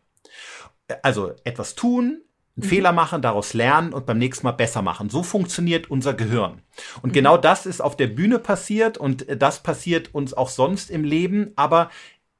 Also 1.03 1.35
etwas 1.45 1.75
tun, 1.75 2.23
einen 2.57 2.67
mhm. 2.67 2.69
Fehler 2.69 2.93
machen, 2.93 3.23
daraus 3.23 3.55
lernen 3.55 3.93
und 3.93 4.07
beim 4.07 4.19
nächsten 4.19 4.47
Mal 4.47 4.53
besser 4.53 4.83
machen. 4.83 5.11
So 5.11 5.23
funktioniert 5.23 5.91
unser 5.91 6.15
Gehirn. 6.15 6.63
Und 7.03 7.11
mhm. 7.11 7.15
genau 7.15 7.37
das 7.37 7.67
ist 7.67 7.81
auf 7.81 7.97
der 7.97 8.09
Bühne 8.09 8.39
passiert 8.39 8.99
und 8.99 9.27
das 9.29 9.63
passiert 9.63 10.15
uns 10.15 10.35
auch 10.35 10.49
sonst 10.49 10.91
im 10.91 11.05
Leben, 11.05 11.53
aber 11.57 11.91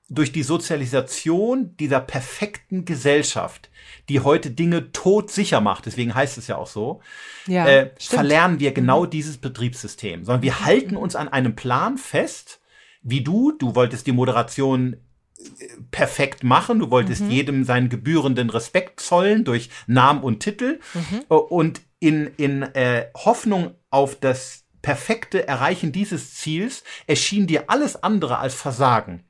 durch 0.09 0.33
die 0.33 0.43
Sozialisation 0.43 1.75
dieser 1.79 2.01
perfekten 2.01 2.85
Gesellschaft, 2.85 3.71
die 4.09 4.21
heute 4.21 4.51
Dinge 4.51 4.93
todsicher 4.93 5.61
macht, 5.61 5.87
deswegen 5.87 6.15
heißt 6.15 6.39
es 6.39 6.49
ja 6.49 6.57
auch 6.57 6.67
so, 6.67 7.01
ja, 7.47 7.67
äh, 7.67 7.91
verlernen 7.99 8.61
wir 8.61 8.73
genau 8.73 9.05
mhm. 9.05 9.11
dieses 9.11 9.39
Betriebssystem, 9.39 10.25
sondern 10.25 10.43
wir 10.43 10.53
mhm. 10.53 10.65
halten 10.65 10.97
uns 10.97 11.17
an 11.17 11.29
einem 11.29 11.55
Plan 11.55 11.99
fest, 11.99 12.61
wie 13.03 13.23
du, 13.23 13.53
du 13.53 13.75
wolltest 13.75 14.07
die 14.07 14.13
Moderation 14.13 14.95
äh, 15.39 15.67
perfekt 15.91 16.45
machen. 16.45 16.79
Du 16.79 16.91
wolltest 16.91 17.23
mhm. 17.23 17.31
jedem 17.31 17.65
seinen 17.65 17.89
gebührenden 17.89 18.51
Respekt 18.51 19.01
zollen 19.01 19.45
durch 19.45 19.71
Namen 19.87 20.23
und 20.23 20.41
Titel. 20.41 20.81
Mhm. 20.95 21.21
Äh, 21.29 21.35
und 21.35 21.81
in, 21.99 22.29
in 22.37 22.63
äh, 22.63 23.07
Hoffnung 23.17 23.75
auf 23.91 24.19
das 24.19 24.65
perfekte 24.83 25.47
Erreichen 25.47 25.93
dieses 25.93 26.35
Ziels 26.35 26.83
erschien 27.07 27.47
dir 27.47 27.65
alles 27.69 28.03
andere 28.03 28.39
als 28.39 28.55
Versagen. 28.55 29.25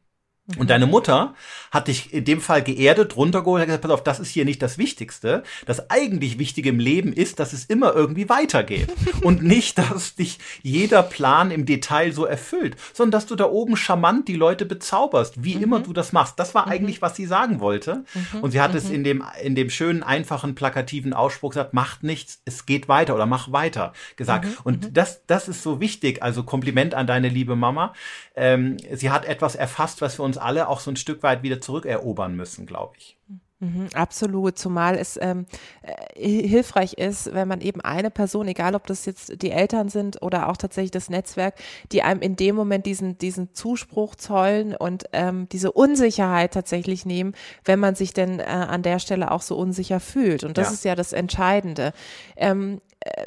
Und 0.58 0.70
deine 0.70 0.86
Mutter 0.86 1.34
hat 1.70 1.86
dich 1.86 2.12
in 2.12 2.24
dem 2.24 2.40
Fall 2.40 2.64
geerdet, 2.64 3.16
runtergeholt, 3.16 3.60
hat 3.60 3.68
gesagt, 3.68 3.82
pass 3.82 3.92
auf, 3.92 4.02
das 4.02 4.18
ist 4.18 4.30
hier 4.30 4.44
nicht 4.44 4.60
das 4.60 4.76
Wichtigste. 4.76 5.44
Das 5.66 5.88
eigentlich 5.88 6.36
Wichtige 6.40 6.70
im 6.70 6.80
Leben 6.80 7.12
ist, 7.12 7.38
dass 7.38 7.52
es 7.52 7.64
immer 7.64 7.94
irgendwie 7.94 8.28
weitergeht. 8.28 8.88
und 9.22 9.44
nicht, 9.44 9.78
dass 9.78 10.16
dich 10.16 10.40
jeder 10.62 11.04
Plan 11.04 11.52
im 11.52 11.64
Detail 11.64 12.12
so 12.12 12.24
erfüllt, 12.24 12.76
sondern 12.92 13.12
dass 13.12 13.26
du 13.26 13.36
da 13.36 13.44
oben 13.44 13.76
charmant 13.76 14.26
die 14.26 14.34
Leute 14.34 14.66
bezauberst, 14.66 15.44
wie 15.44 15.54
mhm. 15.54 15.62
immer 15.62 15.80
du 15.80 15.92
das 15.92 16.12
machst. 16.12 16.40
Das 16.40 16.56
war 16.56 16.66
mhm. 16.66 16.72
eigentlich, 16.72 17.02
was 17.02 17.14
sie 17.14 17.26
sagen 17.26 17.60
wollte. 17.60 18.04
Mhm. 18.12 18.40
Und 18.40 18.50
sie 18.50 18.60
hat 18.60 18.74
es 18.74 18.88
mhm. 18.88 18.94
in 18.96 19.04
dem, 19.04 19.24
in 19.44 19.54
dem 19.54 19.70
schönen, 19.70 20.02
einfachen, 20.02 20.56
plakativen 20.56 21.12
Ausspruch 21.12 21.50
gesagt, 21.50 21.72
macht 21.72 22.02
nichts, 22.02 22.42
es 22.44 22.66
geht 22.66 22.88
weiter 22.88 23.14
oder 23.14 23.26
mach 23.26 23.52
weiter 23.52 23.92
gesagt. 24.16 24.46
Mhm. 24.46 24.56
Und 24.64 24.84
mhm. 24.86 24.92
das, 24.94 25.24
das 25.26 25.46
ist 25.46 25.62
so 25.62 25.80
wichtig. 25.80 26.20
Also 26.20 26.42
Kompliment 26.42 26.94
an 26.94 27.06
deine 27.06 27.28
liebe 27.28 27.54
Mama. 27.54 27.94
Ähm, 28.34 28.76
sie 28.92 29.10
hat 29.10 29.24
etwas 29.24 29.54
erfasst, 29.54 30.00
was 30.00 30.18
wir 30.18 30.24
uns 30.24 30.31
alle 30.38 30.68
auch 30.68 30.80
so 30.80 30.90
ein 30.90 30.96
Stück 30.96 31.22
weit 31.22 31.42
wieder 31.42 31.60
zurückerobern 31.60 32.34
müssen, 32.34 32.66
glaube 32.66 32.94
ich. 32.98 33.18
Mhm, 33.62 33.90
absolut, 33.94 34.58
zumal 34.58 34.96
es 34.96 35.16
ähm, 35.22 35.46
äh, 35.82 36.48
hilfreich 36.48 36.94
ist, 36.94 37.32
wenn 37.32 37.46
man 37.46 37.60
eben 37.60 37.80
eine 37.80 38.10
Person, 38.10 38.48
egal 38.48 38.74
ob 38.74 38.88
das 38.88 39.06
jetzt 39.06 39.40
die 39.40 39.52
Eltern 39.52 39.88
sind 39.88 40.20
oder 40.20 40.48
auch 40.48 40.56
tatsächlich 40.56 40.90
das 40.90 41.08
Netzwerk, 41.08 41.54
die 41.92 42.02
einem 42.02 42.22
in 42.22 42.34
dem 42.34 42.56
Moment 42.56 42.86
diesen, 42.86 43.18
diesen 43.18 43.54
Zuspruch 43.54 44.16
zollen 44.16 44.74
und 44.74 45.04
ähm, 45.12 45.48
diese 45.48 45.70
Unsicherheit 45.70 46.54
tatsächlich 46.54 47.06
nehmen, 47.06 47.34
wenn 47.64 47.78
man 47.78 47.94
sich 47.94 48.12
denn 48.12 48.40
äh, 48.40 48.42
an 48.42 48.82
der 48.82 48.98
Stelle 48.98 49.30
auch 49.30 49.42
so 49.42 49.56
unsicher 49.56 50.00
fühlt. 50.00 50.42
Und 50.42 50.58
das 50.58 50.68
ja. 50.68 50.74
ist 50.74 50.84
ja 50.84 50.94
das 50.96 51.12
Entscheidende. 51.12 51.92
Ähm, 52.34 52.80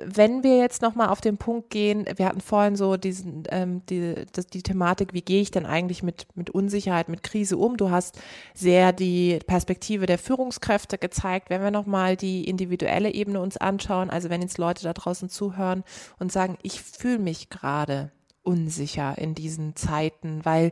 wenn 0.06 0.44
wir 0.44 0.58
jetzt 0.58 0.82
nochmal 0.82 1.10
auf 1.10 1.22
den 1.22 1.38
Punkt 1.38 1.70
gehen, 1.70 2.06
wir 2.16 2.28
hatten 2.28 2.42
vorhin 2.42 2.76
so 2.76 2.98
diesen, 2.98 3.44
ähm, 3.50 3.82
die, 3.90 4.16
das, 4.32 4.48
die 4.48 4.64
Thematik, 4.64 5.14
wie 5.14 5.22
gehe 5.22 5.42
ich 5.42 5.52
denn 5.52 5.66
eigentlich 5.66 6.04
mit, 6.04 6.28
mit 6.36 6.50
Unsicherheit, 6.50 7.10
mit 7.10 7.24
Krise 7.24 7.58
um? 7.58 7.78
Du 7.78 7.90
hast 7.90 8.20
sehr 8.54 8.94
die 8.94 9.40
Perspektive 9.46 10.06
der 10.06 10.18
Führungskräfte 10.18 10.98
gezeigt. 10.98 11.50
Wenn 11.50 11.62
wir 11.62 11.72
nochmal 11.72 12.16
die 12.16 12.48
individuelle 12.48 13.14
Ebene 13.14 13.40
uns 13.40 13.58
anschauen, 13.58 14.10
also 14.10 14.30
wenn 14.30 14.42
jetzt 14.42 14.58
Leute 14.58 14.84
da 14.84 14.94
draußen 14.94 15.30
zuhören 15.30 15.84
und 16.20 16.32
sagen, 16.32 16.58
ich 16.62 16.82
fühle 16.82 17.20
mich 17.20 17.50
gerade 17.50 18.12
unsicher 18.44 19.18
in 19.18 19.36
diesen 19.36 19.76
Zeiten, 19.76 20.44
weil 20.44 20.72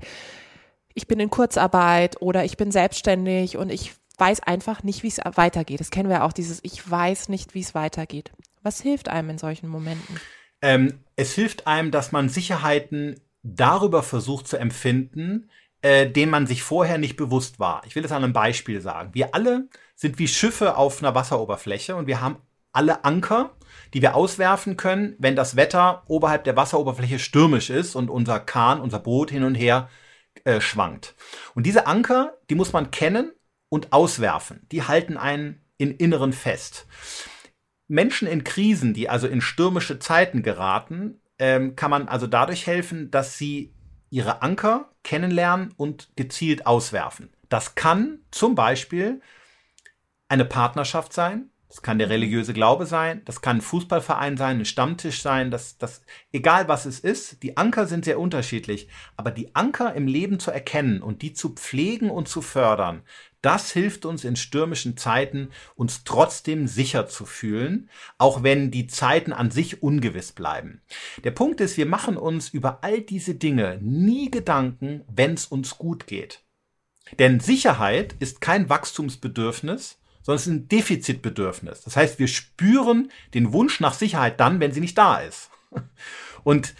ich 0.93 1.07
bin 1.07 1.19
in 1.19 1.29
Kurzarbeit 1.29 2.21
oder 2.21 2.45
ich 2.45 2.57
bin 2.57 2.71
selbstständig 2.71 3.57
und 3.57 3.71
ich 3.71 3.93
weiß 4.17 4.41
einfach 4.41 4.83
nicht, 4.83 5.03
wie 5.03 5.07
es 5.07 5.19
weitergeht. 5.35 5.79
Das 5.79 5.89
kennen 5.89 6.09
wir 6.09 6.23
auch, 6.23 6.33
dieses 6.33 6.59
Ich 6.63 6.89
weiß 6.89 7.29
nicht, 7.29 7.55
wie 7.55 7.61
es 7.61 7.73
weitergeht. 7.73 8.31
Was 8.63 8.81
hilft 8.81 9.09
einem 9.09 9.31
in 9.31 9.37
solchen 9.37 9.67
Momenten? 9.67 10.19
Ähm, 10.61 10.99
es 11.15 11.33
hilft 11.33 11.67
einem, 11.67 11.91
dass 11.91 12.11
man 12.11 12.29
Sicherheiten 12.29 13.19
darüber 13.43 14.01
versucht 14.01 14.47
zu 14.47 14.57
empfinden, 14.57 15.49
äh, 15.81 16.09
dem 16.09 16.29
man 16.29 16.47
sich 16.47 16.63
vorher 16.63 16.97
nicht 16.97 17.17
bewusst 17.17 17.59
war. 17.59 17.83
Ich 17.85 17.95
will 17.95 18.03
das 18.03 18.13
an 18.13 18.23
einem 18.23 18.33
Beispiel 18.33 18.79
sagen. 18.79 19.09
Wir 19.13 19.35
alle 19.35 19.67
sind 19.95 20.17
wie 20.17 20.29
Schiffe 20.29 20.77
auf 20.77 21.03
einer 21.03 21.13
Wasseroberfläche 21.13 21.95
und 21.95 22.07
wir 22.07 22.21
haben 22.21 22.37
alle 22.71 23.03
Anker, 23.03 23.51
die 23.93 24.01
wir 24.01 24.15
auswerfen 24.15 24.77
können, 24.77 25.15
wenn 25.19 25.35
das 25.35 25.55
Wetter 25.55 26.03
oberhalb 26.07 26.45
der 26.45 26.55
Wasseroberfläche 26.55 27.19
stürmisch 27.19 27.69
ist 27.69 27.95
und 27.95 28.09
unser 28.09 28.39
Kahn, 28.39 28.79
unser 28.79 28.99
Boot 28.99 29.29
hin 29.29 29.43
und 29.43 29.55
her 29.55 29.89
äh, 30.45 30.61
schwankt. 30.61 31.15
Und 31.53 31.65
diese 31.65 31.85
Anker, 31.85 32.37
die 32.49 32.55
muss 32.55 32.73
man 32.73 32.89
kennen 32.89 33.31
und 33.69 33.93
auswerfen. 33.93 34.65
Die 34.71 34.83
halten 34.83 35.17
einen 35.17 35.61
in 35.77 35.91
Inneren 35.91 36.33
fest. 36.33 36.87
Menschen 37.93 38.27
in 38.27 38.43
Krisen, 38.43 38.95
die 38.95 39.07
also 39.07 39.27
in 39.27 39.39
stürmische 39.39 39.99
Zeiten 39.99 40.41
geraten, 40.41 41.21
ähm, 41.37 41.75
kann 41.75 41.91
man 41.91 42.07
also 42.07 42.25
dadurch 42.25 42.65
helfen, 42.65 43.11
dass 43.11 43.37
sie 43.37 43.71
ihre 44.09 44.41
Anker 44.41 44.89
kennenlernen 45.03 45.73
und 45.77 46.09
gezielt 46.15 46.65
auswerfen. 46.65 47.29
Das 47.49 47.75
kann 47.75 48.19
zum 48.31 48.55
Beispiel 48.55 49.21
eine 50.27 50.45
Partnerschaft 50.45 51.13
sein, 51.13 51.51
das 51.67 51.83
kann 51.83 51.99
der 51.99 52.09
religiöse 52.09 52.53
Glaube 52.53 52.87
sein, 52.87 53.21
das 53.25 53.41
kann 53.41 53.57
ein 53.57 53.61
Fußballverein 53.61 54.37
sein, 54.37 54.59
ein 54.59 54.65
Stammtisch 54.65 55.21
sein, 55.21 55.51
das, 55.51 55.77
das, 55.77 56.01
egal 56.31 56.67
was 56.67 56.85
es 56.85 56.99
ist, 56.99 57.43
die 57.43 57.57
Anker 57.57 57.85
sind 57.85 58.05
sehr 58.05 58.19
unterschiedlich, 58.19 58.87
aber 59.17 59.29
die 59.29 59.55
Anker 59.55 59.93
im 59.93 60.07
Leben 60.07 60.39
zu 60.39 60.49
erkennen 60.49 61.01
und 61.01 61.21
die 61.21 61.33
zu 61.33 61.49
pflegen 61.49 62.09
und 62.09 62.27
zu 62.27 62.41
fördern, 62.41 63.03
das 63.43 63.71
hilft 63.71 64.05
uns 64.05 64.23
in 64.23 64.35
stürmischen 64.35 64.97
Zeiten, 64.97 65.49
uns 65.75 66.03
trotzdem 66.05 66.65
sicher 66.65 67.07
zu 67.07 67.25
fühlen, 67.25 67.89
auch 68.17 68.41
wenn 68.41 68.71
die 68.71 68.87
Zeiten 68.87 69.33
an 69.33 69.51
sich 69.51 69.83
ungewiss 69.83 70.31
bleiben. 70.31 70.81
Der 71.23 71.31
Punkt 71.31 71.59
ist, 71.61 71.77
wir 71.77 71.85
machen 71.85 72.17
uns 72.17 72.49
über 72.49 72.83
all 72.83 73.01
diese 73.01 73.35
Dinge 73.35 73.79
nie 73.81 74.31
Gedanken, 74.31 75.03
wenn 75.13 75.33
es 75.33 75.45
uns 75.45 75.77
gut 75.77 76.07
geht. 76.07 76.41
Denn 77.19 77.41
Sicherheit 77.41 78.15
ist 78.19 78.39
kein 78.39 78.69
Wachstumsbedürfnis, 78.69 79.99
sondern 80.21 80.37
es 80.37 80.47
ist 80.47 80.53
ein 80.53 80.67
Defizitbedürfnis. 80.69 81.81
Das 81.81 81.97
heißt, 81.97 82.19
wir 82.19 82.29
spüren 82.29 83.11
den 83.33 83.51
Wunsch 83.51 83.81
nach 83.81 83.93
Sicherheit 83.93 84.39
dann, 84.39 84.61
wenn 84.61 84.71
sie 84.71 84.79
nicht 84.79 84.97
da 84.97 85.17
ist. 85.17 85.49
Und 86.45 86.75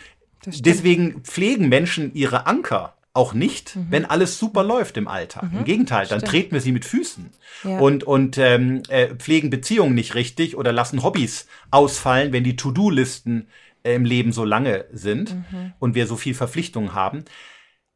deswegen 0.45 1.23
pflegen 1.23 1.67
Menschen 1.67 2.13
ihre 2.13 2.47
Anker 2.47 2.95
auch 3.13 3.33
nicht, 3.33 3.75
mhm. 3.75 3.87
wenn 3.89 4.05
alles 4.05 4.39
super 4.39 4.63
läuft 4.63 4.97
im 4.97 5.07
Alltag. 5.07 5.51
Mhm. 5.51 5.59
Im 5.59 5.65
Gegenteil, 5.65 6.07
dann 6.07 6.19
Stimmt. 6.19 6.31
treten 6.31 6.51
wir 6.53 6.61
sie 6.61 6.71
mit 6.71 6.83
Füßen 6.83 7.29
ja. 7.63 7.79
und, 7.79 8.03
und 8.03 8.37
ähm, 8.39 8.81
äh, 8.89 9.13
pflegen 9.15 9.51
Beziehungen 9.51 9.93
nicht 9.93 10.15
richtig 10.15 10.57
oder 10.57 10.71
lassen 10.71 11.03
Hobbys 11.03 11.47
ausfallen, 11.69 12.33
wenn 12.33 12.43
die 12.43 12.55
To-Do-Listen 12.55 13.47
äh, 13.83 13.93
im 13.93 14.05
Leben 14.05 14.31
so 14.31 14.43
lange 14.43 14.85
sind 14.91 15.35
mhm. 15.35 15.73
und 15.79 15.93
wir 15.93 16.07
so 16.07 16.15
viel 16.15 16.33
Verpflichtungen 16.33 16.93
haben. 16.93 17.23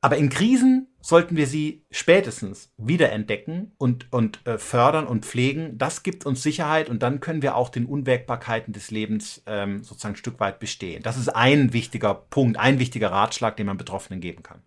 Aber 0.02 0.18
in 0.18 0.30
Krisen 0.30 0.88
sollten 1.02 1.36
wir 1.36 1.48
sie 1.48 1.84
spätestens 1.90 2.72
wiederentdecken 2.78 3.72
und, 3.80 4.12
und 4.14 4.46
äh, 4.46 4.60
fördern 4.60 5.08
und 5.08 5.26
pflegen. 5.26 5.80
Das 5.80 6.04
gibt 6.04 6.28
uns 6.28 6.44
Sicherheit 6.44 6.90
und 6.90 7.02
dann 7.02 7.20
können 7.20 7.42
wir 7.42 7.56
auch 7.56 7.70
den 7.70 7.88
Unwägbarkeiten 7.88 8.74
des 8.74 8.92
Lebens 8.92 9.42
ähm, 9.48 9.84
sozusagen 9.84 10.14
ein 10.14 10.18
Stück 10.18 10.40
weit 10.40 10.60
bestehen. 10.60 11.02
Das 11.02 11.18
ist 11.18 11.30
ein 11.30 11.74
wichtiger 11.74 12.14
Punkt, 12.14 12.60
ein 12.60 12.78
wichtiger 12.78 13.12
Ratschlag, 13.12 13.58
den 13.58 13.66
man 13.66 13.78
Betroffenen 13.78 14.22
geben 14.22 14.44
kann. 14.44 14.62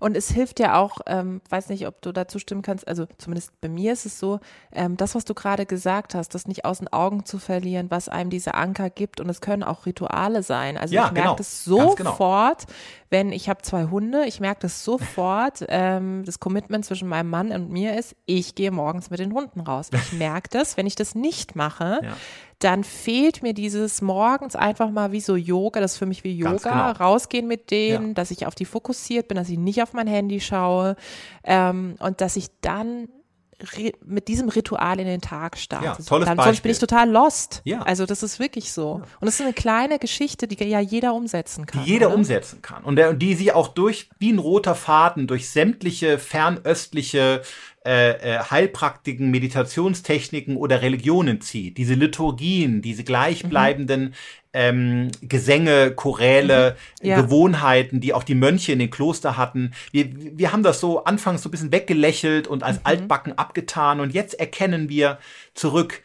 Und 0.00 0.16
es 0.16 0.30
hilft 0.30 0.60
ja 0.60 0.78
auch, 0.78 0.98
ähm, 1.06 1.40
weiß 1.50 1.68
nicht, 1.68 1.86
ob 1.86 2.00
du 2.02 2.12
dazu 2.12 2.38
stimmen 2.38 2.62
kannst, 2.62 2.86
also 2.86 3.06
zumindest 3.18 3.60
bei 3.60 3.68
mir 3.68 3.92
ist 3.92 4.06
es 4.06 4.18
so, 4.18 4.40
ähm, 4.72 4.96
das, 4.96 5.14
was 5.14 5.24
du 5.24 5.34
gerade 5.34 5.66
gesagt 5.66 6.14
hast, 6.14 6.34
das 6.34 6.46
nicht 6.46 6.64
aus 6.64 6.78
den 6.78 6.88
Augen 6.92 7.24
zu 7.24 7.38
verlieren, 7.38 7.90
was 7.90 8.08
einem 8.08 8.30
diese 8.30 8.54
Anker 8.54 8.90
gibt. 8.90 9.20
Und 9.20 9.28
es 9.28 9.40
können 9.40 9.62
auch 9.62 9.86
Rituale 9.86 10.42
sein. 10.42 10.76
Also 10.76 10.94
ja, 10.94 11.06
ich 11.06 11.12
merke 11.12 11.28
genau. 11.28 11.36
das 11.36 11.64
genau. 11.64 11.94
sofort, 11.96 12.66
genau. 12.66 12.76
Wenn 13.10 13.32
ich 13.32 13.48
habe 13.48 13.62
zwei 13.62 13.84
Hunde, 13.84 14.24
ich 14.26 14.40
merke 14.40 14.60
das 14.62 14.84
sofort, 14.84 15.64
ähm, 15.68 16.24
das 16.24 16.40
Commitment 16.40 16.84
zwischen 16.84 17.08
meinem 17.08 17.30
Mann 17.30 17.52
und 17.52 17.70
mir 17.70 17.98
ist, 17.98 18.16
ich 18.26 18.54
gehe 18.54 18.70
morgens 18.70 19.10
mit 19.10 19.20
den 19.20 19.32
Hunden 19.32 19.60
raus. 19.60 19.90
Ich 19.92 20.12
merke 20.18 20.48
das, 20.50 20.76
wenn 20.76 20.86
ich 20.86 20.96
das 20.96 21.14
nicht 21.14 21.56
mache, 21.56 22.00
ja 22.02 22.16
dann 22.58 22.84
fehlt 22.84 23.42
mir 23.42 23.52
dieses 23.52 24.00
morgens 24.00 24.56
einfach 24.56 24.90
mal 24.90 25.12
wie 25.12 25.20
so 25.20 25.36
Yoga, 25.36 25.80
das 25.80 25.92
ist 25.92 25.98
für 25.98 26.06
mich 26.06 26.24
wie 26.24 26.36
Yoga, 26.36 26.56
genau. 26.56 27.04
rausgehen 27.04 27.46
mit 27.46 27.70
denen, 27.70 28.08
ja. 28.08 28.14
dass 28.14 28.30
ich 28.30 28.46
auf 28.46 28.54
die 28.54 28.64
fokussiert 28.64 29.28
bin, 29.28 29.36
dass 29.36 29.50
ich 29.50 29.58
nicht 29.58 29.82
auf 29.82 29.92
mein 29.92 30.06
Handy 30.06 30.40
schaue 30.40 30.96
ähm, 31.44 31.96
und 31.98 32.20
dass 32.22 32.36
ich 32.36 32.46
dann 32.62 33.08
mit 34.04 34.28
diesem 34.28 34.48
Ritual 34.48 35.00
in 35.00 35.06
den 35.06 35.20
Tag 35.20 35.56
starte. 35.56 35.84
Ja, 35.84 35.94
tolles 35.94 36.26
dann, 36.26 36.36
Beispiel. 36.36 36.52
Sonst 36.52 36.62
bin 36.62 36.72
ich 36.72 36.78
total 36.78 37.10
lost. 37.10 37.62
Ja. 37.64 37.82
Also 37.82 38.04
das 38.06 38.22
ist 38.22 38.38
wirklich 38.38 38.72
so. 38.72 39.02
Und 39.20 39.26
das 39.26 39.34
ist 39.34 39.40
eine 39.40 39.52
kleine 39.52 39.98
Geschichte, 39.98 40.46
die 40.46 40.62
ja 40.62 40.80
jeder 40.80 41.14
umsetzen 41.14 41.66
kann. 41.66 41.84
Die 41.84 41.90
jeder 41.90 42.08
oder? 42.08 42.16
umsetzen 42.16 42.60
kann. 42.62 42.84
Und 42.84 42.96
der, 42.96 43.14
die 43.14 43.34
sie 43.34 43.52
auch 43.52 43.68
durch, 43.68 44.10
wie 44.18 44.32
ein 44.32 44.38
roter 44.38 44.74
Faden, 44.74 45.26
durch 45.26 45.48
sämtliche 45.50 46.18
fernöstliche 46.18 47.42
äh, 47.86 48.10
äh, 48.10 48.38
Heilpraktiken, 48.50 49.30
Meditationstechniken 49.30 50.56
oder 50.56 50.82
Religionen 50.82 51.40
zieht. 51.40 51.78
Diese 51.78 51.94
Liturgien, 51.94 52.82
diese 52.82 53.04
gleichbleibenden 53.04 54.02
mhm. 54.06 54.12
ähm, 54.52 55.08
Gesänge, 55.22 55.92
Choräle, 55.92 56.76
mhm. 57.00 57.08
ja. 57.08 57.20
Gewohnheiten, 57.20 58.00
die 58.00 58.12
auch 58.12 58.24
die 58.24 58.34
Mönche 58.34 58.72
in 58.72 58.80
den 58.80 58.90
Kloster 58.90 59.36
hatten. 59.36 59.72
Wir, 59.92 60.08
wir 60.12 60.52
haben 60.52 60.64
das 60.64 60.80
so 60.80 61.04
anfangs 61.04 61.42
so 61.42 61.48
ein 61.48 61.52
bisschen 61.52 61.70
weggelächelt 61.70 62.48
und 62.48 62.64
als 62.64 62.78
mhm. 62.78 62.82
altbacken 62.84 63.38
abgetan 63.38 64.00
und 64.00 64.12
jetzt 64.12 64.34
erkennen 64.34 64.88
wir 64.88 65.18
zurück, 65.54 66.02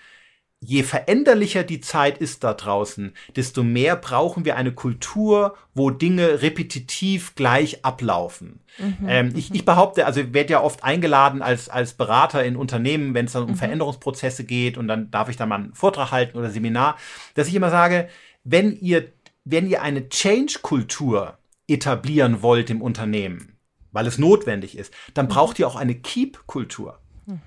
je 0.64 0.84
veränderlicher 0.84 1.64
die 1.64 1.82
Zeit 1.82 2.20
ist 2.20 2.44
da 2.44 2.54
draußen, 2.54 3.14
desto 3.36 3.64
mehr 3.64 3.96
brauchen 3.96 4.46
wir 4.46 4.56
eine 4.56 4.72
Kultur, 4.72 5.58
wo 5.74 5.90
Dinge 5.90 6.44
repetitiv 6.44 7.34
gleich 7.34 7.84
ablaufen. 7.84 8.62
Mhm, 8.78 9.08
ähm, 9.08 9.34
ich, 9.36 9.54
ich, 9.54 9.66
behaupte, 9.66 10.06
also 10.06 10.22
ich 10.22 10.34
werde 10.34 10.54
ja 10.54 10.62
oft 10.62 10.84
eingeladen 10.84 11.42
als, 11.42 11.68
als 11.68 11.94
Berater 11.94 12.44
in 12.46 12.56
Unternehmen, 12.56 13.16
wenn 13.16 13.26
es 13.26 13.32
dann 13.32 13.44
um 13.44 13.52
mhm. 13.52 13.56
Veränderungsprozesse 13.56 14.44
geht 14.44 14.78
und 14.78 14.88
dann 14.88 15.10
darf 15.10 15.30
ich 15.30 15.38
da 15.38 15.48
mal 15.48 15.56
einen 15.56 15.74
Vortrag 15.74 16.12
halten 16.12 16.38
oder 16.38 16.52
Seminar, 16.52 16.96
dass 17.34 17.48
ich 17.48 17.56
immer 17.56 17.72
sage, 17.72 18.08
wenn 18.44 18.78
ihr, 18.80 19.12
wenn 19.44 19.68
ihr 19.68 19.82
eine 19.82 20.10
Change-Kultur 20.10 21.40
etablieren 21.68 22.44
wollt 22.44 22.70
im 22.70 22.84
Unternehmen, 22.84 23.58
weil 23.92 24.06
es 24.06 24.20
notwendig 24.20 24.78
ist, 24.78 24.94
dann 25.16 25.26
mhm. 25.26 25.30
braucht 25.30 25.58
ihr 25.58 25.68
auch 25.68 25.76
eine 25.76 25.96
Keep-Kultur. 25.96 27.01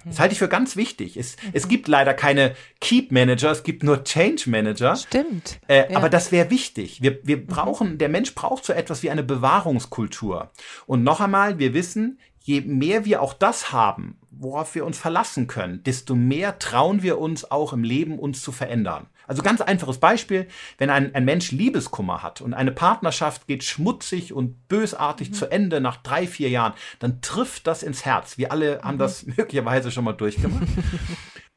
Das 0.04 0.20
halte 0.20 0.32
ich 0.32 0.38
für 0.38 0.48
ganz 0.48 0.76
wichtig. 0.76 1.16
Es, 1.16 1.36
mhm. 1.36 1.50
es 1.52 1.68
gibt 1.68 1.88
leider 1.88 2.14
keine 2.14 2.54
Keep 2.80 3.12
Manager, 3.12 3.50
es 3.50 3.62
gibt 3.62 3.82
nur 3.82 4.04
Change 4.04 4.48
Manager. 4.48 4.96
Stimmt. 4.96 5.58
Äh, 5.68 5.92
ja. 5.92 5.96
Aber 5.96 6.08
das 6.08 6.32
wäre 6.32 6.50
wichtig. 6.50 7.02
Wir, 7.02 7.18
wir 7.22 7.38
mhm. 7.38 7.46
brauchen, 7.46 7.98
der 7.98 8.08
Mensch 8.08 8.34
braucht 8.34 8.64
so 8.64 8.72
etwas 8.72 9.02
wie 9.02 9.10
eine 9.10 9.22
Bewahrungskultur. 9.22 10.50
Und 10.86 11.02
noch 11.02 11.20
einmal, 11.20 11.58
wir 11.58 11.74
wissen, 11.74 12.18
je 12.40 12.60
mehr 12.60 13.04
wir 13.04 13.22
auch 13.22 13.34
das 13.34 13.72
haben, 13.72 14.18
worauf 14.30 14.74
wir 14.74 14.84
uns 14.84 14.98
verlassen 14.98 15.46
können, 15.46 15.82
desto 15.82 16.14
mehr 16.14 16.58
trauen 16.58 17.02
wir 17.02 17.18
uns 17.18 17.50
auch 17.50 17.72
im 17.72 17.84
Leben 17.84 18.18
uns 18.18 18.42
zu 18.42 18.52
verändern. 18.52 19.06
Also 19.26 19.42
ganz 19.42 19.60
einfaches 19.60 19.98
Beispiel, 19.98 20.48
wenn 20.78 20.90
ein, 20.90 21.14
ein 21.14 21.24
Mensch 21.24 21.50
Liebeskummer 21.50 22.22
hat 22.22 22.40
und 22.40 22.54
eine 22.54 22.72
Partnerschaft 22.72 23.46
geht 23.46 23.64
schmutzig 23.64 24.32
und 24.32 24.68
bösartig 24.68 25.30
mhm. 25.30 25.34
zu 25.34 25.50
Ende 25.50 25.80
nach 25.80 25.96
drei, 25.96 26.26
vier 26.26 26.48
Jahren, 26.50 26.74
dann 26.98 27.20
trifft 27.22 27.66
das 27.66 27.82
ins 27.82 28.04
Herz. 28.04 28.38
Wir 28.38 28.52
alle 28.52 28.80
haben 28.82 28.96
mhm. 28.96 29.00
das 29.00 29.26
möglicherweise 29.36 29.90
schon 29.90 30.04
mal 30.04 30.12
durchgemacht. 30.12 30.68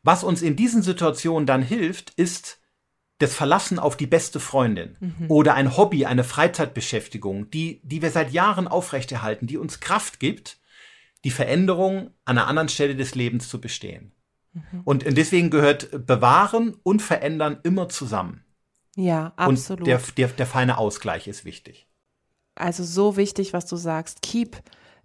Was 0.03 0.23
uns 0.23 0.41
in 0.41 0.55
diesen 0.55 0.81
Situationen 0.81 1.45
dann 1.45 1.61
hilft, 1.61 2.11
ist 2.11 2.61
das 3.19 3.33
Verlassen 3.33 3.79
auf 3.79 3.97
die 3.97 4.07
beste 4.07 4.39
Freundin 4.39 4.95
mhm. 4.99 5.29
oder 5.29 5.55
ein 5.55 5.75
Hobby, 5.75 6.05
eine 6.05 6.23
Freizeitbeschäftigung, 6.23 7.49
die, 7.49 7.81
die 7.83 8.01
wir 8.01 8.11
seit 8.11 8.31
Jahren 8.31 8.67
aufrechterhalten, 8.67 9.47
die 9.47 9.57
uns 9.57 9.79
Kraft 9.79 10.19
gibt, 10.19 10.59
die 11.23 11.31
Veränderung 11.31 12.11
an 12.25 12.37
einer 12.37 12.47
anderen 12.47 12.69
Stelle 12.69 12.95
des 12.95 13.15
Lebens 13.15 13.49
zu 13.49 13.59
bestehen. 13.59 14.13
Mhm. 14.71 14.81
Und 14.83 15.17
deswegen 15.17 15.49
gehört 15.49 16.05
Bewahren 16.05 16.75
und 16.83 17.01
Verändern 17.01 17.59
immer 17.63 17.89
zusammen. 17.89 18.43
Ja, 18.95 19.33
absolut. 19.35 19.81
Und 19.81 19.87
der, 19.87 20.01
der, 20.17 20.27
der 20.29 20.45
feine 20.47 20.77
Ausgleich 20.77 21.27
ist 21.27 21.45
wichtig. 21.45 21.87
Also 22.55 22.83
so 22.83 23.17
wichtig, 23.17 23.53
was 23.53 23.67
du 23.67 23.75
sagst. 23.75 24.21
Keep 24.21 24.57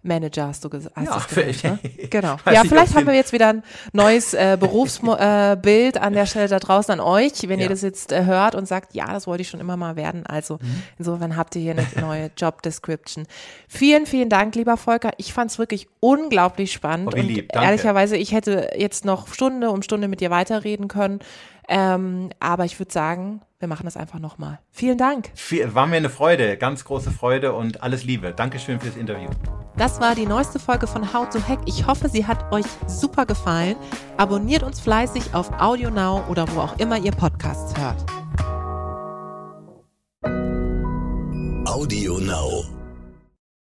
Manager 0.03 0.47
hast 0.47 0.63
du 0.63 0.69
gesagt. 0.69 0.95
Ja, 0.97 1.17
gesagt 1.17 1.63
ne? 1.63 1.79
genau. 2.09 2.37
Ja, 2.51 2.63
vielleicht 2.63 2.93
haben 2.95 3.07
wir 3.07 3.13
jetzt 3.13 3.33
wieder 3.33 3.47
ein 3.47 3.63
neues 3.93 4.33
äh, 4.33 4.57
Berufsbild 4.59 5.15
äh, 5.95 5.99
an 5.99 6.13
der 6.13 6.25
Stelle 6.25 6.47
da 6.47 6.59
draußen 6.59 6.93
an 6.93 6.99
euch, 6.99 7.47
wenn 7.47 7.59
ja. 7.59 7.65
ihr 7.65 7.69
das 7.69 7.81
jetzt 7.81 8.11
äh, 8.11 8.25
hört 8.25 8.55
und 8.55 8.67
sagt, 8.67 8.93
ja, 8.93 9.11
das 9.11 9.27
wollte 9.27 9.41
ich 9.41 9.49
schon 9.49 9.59
immer 9.59 9.77
mal 9.77 9.95
werden. 9.95 10.25
Also 10.25 10.55
mhm. 10.55 10.83
insofern 10.99 11.37
habt 11.37 11.55
ihr 11.55 11.61
hier 11.61 11.71
eine 11.71 11.87
neue 11.99 12.31
Job 12.37 12.61
Description. 12.61 13.25
Vielen, 13.67 14.05
vielen 14.05 14.29
Dank, 14.29 14.55
lieber 14.55 14.77
Volker. 14.77 15.11
Ich 15.17 15.33
fand 15.33 15.51
es 15.51 15.57
wirklich 15.57 15.87
unglaublich 15.99 16.71
spannend. 16.71 17.13
Oh, 17.13 17.17
wie 17.17 17.21
lieb, 17.21 17.49
danke. 17.51 17.65
ehrlicherweise, 17.65 18.17
ich 18.17 18.33
hätte 18.33 18.71
jetzt 18.77 19.05
noch 19.05 19.27
Stunde 19.33 19.71
um 19.71 19.81
Stunde 19.81 20.07
mit 20.07 20.19
dir 20.19 20.29
weiterreden 20.29 20.87
können. 20.87 21.19
Ähm, 21.67 22.29
aber 22.39 22.65
ich 22.65 22.79
würde 22.79 22.91
sagen, 22.91 23.41
wir 23.59 23.67
machen 23.67 23.85
das 23.85 23.95
einfach 23.95 24.19
nochmal. 24.19 24.59
Vielen 24.71 24.97
Dank. 24.97 25.31
War 25.73 25.87
mir 25.87 25.95
eine 25.95 26.09
Freude, 26.09 26.57
ganz 26.57 26.83
große 26.83 27.11
Freude 27.11 27.53
und 27.53 27.81
alles 27.81 28.03
Liebe. 28.03 28.33
Dankeschön 28.33 28.79
fürs 28.79 28.97
Interview. 28.97 29.29
Das 29.77 30.01
war 30.01 30.15
die 30.15 30.25
neueste 30.25 30.59
Folge 30.59 30.85
von 30.85 31.13
How 31.13 31.29
to 31.29 31.39
Hack. 31.47 31.59
Ich 31.65 31.87
hoffe, 31.87 32.09
sie 32.09 32.27
hat 32.27 32.51
euch 32.51 32.65
super 32.87 33.25
gefallen. 33.25 33.75
Abonniert 34.17 34.63
uns 34.63 34.81
fleißig 34.81 35.33
auf 35.33 35.49
Audio 35.59 35.89
Now 35.89 36.23
oder 36.29 36.45
wo 36.53 36.59
auch 36.59 36.77
immer 36.77 36.97
ihr 36.97 37.11
Podcasts 37.11 37.73
hört. 37.79 38.05
Audio 41.65 42.19
Now. 42.19 42.82